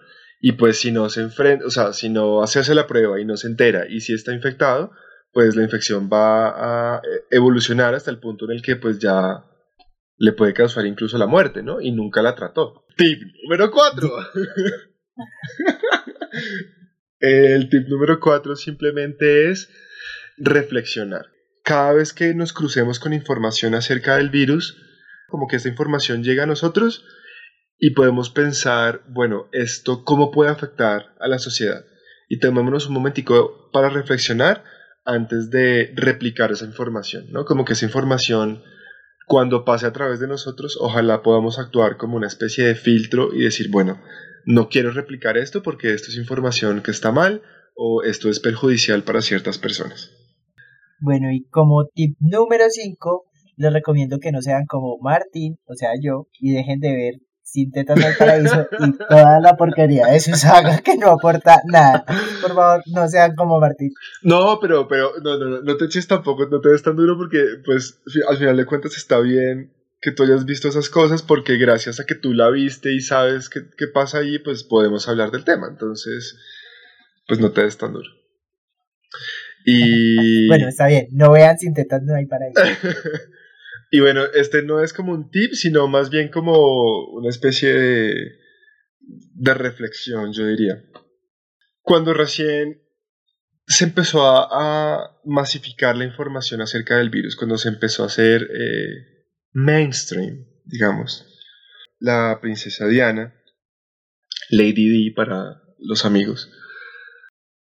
[0.46, 3.34] Y pues si no se enfrenta, o sea, si no hace la prueba y no
[3.38, 4.92] se entera y si está infectado,
[5.32, 9.42] pues la infección va a eh, evolucionar hasta el punto en el que pues ya
[10.18, 11.80] le puede causar incluso la muerte, ¿no?
[11.80, 12.84] Y nunca la trató.
[12.94, 14.10] Tip número 4.
[17.20, 19.70] el tip número 4 simplemente es
[20.36, 21.24] reflexionar.
[21.62, 24.76] Cada vez que nos crucemos con información acerca del virus,
[25.26, 27.06] como que esta información llega a nosotros,
[27.84, 31.84] y podemos pensar, bueno, esto cómo puede afectar a la sociedad.
[32.30, 34.64] Y tomémonos un momentico para reflexionar
[35.04, 37.44] antes de replicar esa información, ¿no?
[37.44, 38.62] Como que esa información,
[39.26, 43.42] cuando pase a través de nosotros, ojalá podamos actuar como una especie de filtro y
[43.42, 44.00] decir, bueno,
[44.46, 47.42] no quiero replicar esto porque esto es información que está mal
[47.76, 50.10] o esto es perjudicial para ciertas personas.
[51.00, 53.26] Bueno, y como tip número 5,
[53.58, 57.14] les recomiendo que no sean como Martín, o sea yo, y dejen de ver
[57.44, 62.04] sin tetas al paraíso y toda la porquería de su saga que no aporta nada.
[62.40, 63.92] Por favor, no sean como Martín.
[64.22, 67.16] No, pero, pero, no, no, no, no te eches tampoco, no te des tan duro
[67.16, 71.56] porque, pues, al final de cuentas está bien que tú hayas visto esas cosas porque
[71.56, 75.30] gracias a que tú la viste y sabes qué, qué pasa ahí, pues podemos hablar
[75.30, 75.68] del tema.
[75.70, 76.36] Entonces,
[77.28, 78.10] pues no te des tan duro.
[79.64, 80.48] Y...
[80.48, 82.60] Bueno, está bien, no vean sin tetas no hay paraíso.
[83.94, 88.12] Y bueno, este no es como un tip, sino más bien como una especie de,
[88.98, 90.82] de reflexión, yo diría.
[91.80, 92.82] Cuando recién
[93.68, 99.28] se empezó a, masificar la información acerca del virus, cuando se empezó a hacer eh,
[99.52, 101.24] mainstream, digamos,
[102.00, 103.32] la princesa Diana,
[104.50, 106.50] Lady D para los amigos,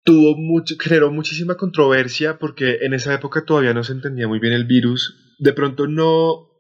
[0.05, 4.53] tuvo mucho, generó muchísima controversia porque en esa época todavía no se entendía muy bien
[4.53, 5.20] el virus.
[5.42, 6.52] De pronto no,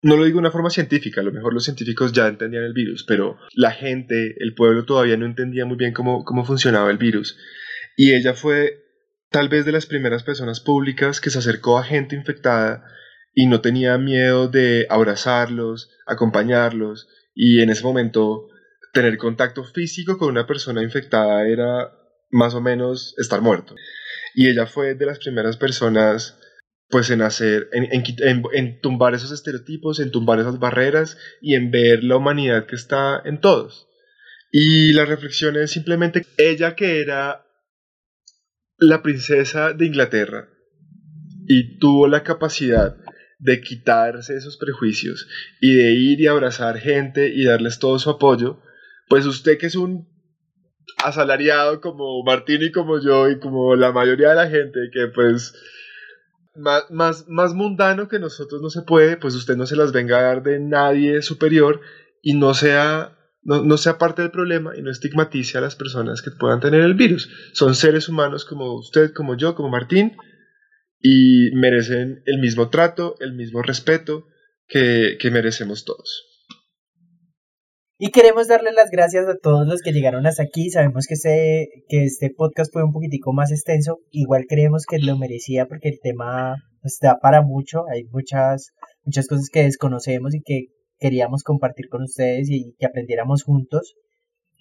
[0.00, 2.72] no lo digo de una forma científica, a lo mejor los científicos ya entendían el
[2.72, 6.96] virus, pero la gente, el pueblo todavía no entendía muy bien cómo, cómo funcionaba el
[6.96, 7.36] virus.
[7.98, 8.82] Y ella fue
[9.30, 12.86] tal vez de las primeras personas públicas que se acercó a gente infectada
[13.34, 18.48] y no tenía miedo de abrazarlos, acompañarlos y en ese momento
[18.94, 21.92] tener contacto físico con una persona infectada era
[22.30, 23.74] más o menos estar muerto.
[24.34, 26.40] Y ella fue de las primeras personas
[26.88, 27.88] pues en hacer, en,
[28.52, 33.20] en, tumbar esos estereotipos, en tumbar esas barreras y en ver la humanidad que está
[33.24, 33.88] en todos.
[34.52, 37.44] Y la reflexión es simplemente ella que era
[38.78, 40.48] la princesa de Inglaterra
[41.46, 42.96] y tuvo la capacidad
[43.38, 45.28] de quitarse esos prejuicios
[45.60, 48.60] y de ir y abrazar gente y darles todo su apoyo,
[49.08, 50.08] pues usted que es un
[51.04, 55.54] asalariado como Martín y como yo y como la mayoría de la gente que pues
[56.54, 60.18] más, más, más mundano que nosotros no se puede, pues usted no se las venga
[60.18, 61.80] a dar de nadie superior
[62.22, 66.22] y no sea, no, no sea parte del problema y no estigmatice a las personas
[66.22, 67.28] que puedan tener el virus.
[67.52, 70.16] Son seres humanos como usted, como yo, como Martín,
[71.00, 74.26] y merecen el mismo trato, el mismo respeto
[74.66, 76.33] que, que merecemos todos.
[78.06, 80.68] Y queremos darle las gracias a todos los que llegaron hasta aquí.
[80.68, 84.00] Sabemos que este, que este podcast fue un poquitico más extenso.
[84.10, 87.84] Igual creemos que lo merecía porque el tema pues, da para mucho.
[87.90, 88.74] Hay muchas,
[89.04, 90.66] muchas cosas que desconocemos y que
[90.98, 93.94] queríamos compartir con ustedes y que aprendiéramos juntos.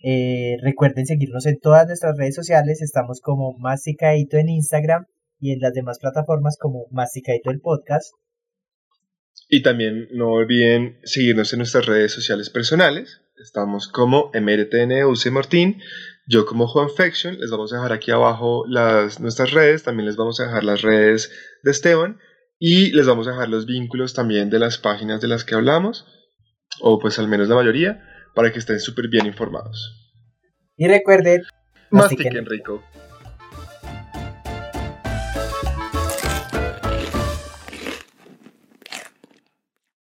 [0.06, 2.82] Eh, recuerden seguirnos en todas nuestras redes sociales.
[2.82, 5.06] Estamos como Masticadito en Instagram
[5.42, 8.14] y en las demás plataformas como Masticadito el podcast.
[9.50, 13.20] Y también no olviden seguirnos en nuestras redes sociales personales.
[13.36, 15.82] Estamos como MRTN UC Martín,
[16.28, 20.16] yo como Juan Fection, les vamos a dejar aquí abajo las, nuestras redes, también les
[20.16, 21.32] vamos a dejar las redes
[21.64, 22.20] de Esteban
[22.60, 26.06] y les vamos a dejar los vínculos también de las páginas de las que hablamos,
[26.80, 28.04] o pues al menos la mayoría,
[28.36, 30.14] para que estén súper bien informados.
[30.78, 31.42] Y recuerden,
[31.90, 32.84] mastiquen rico.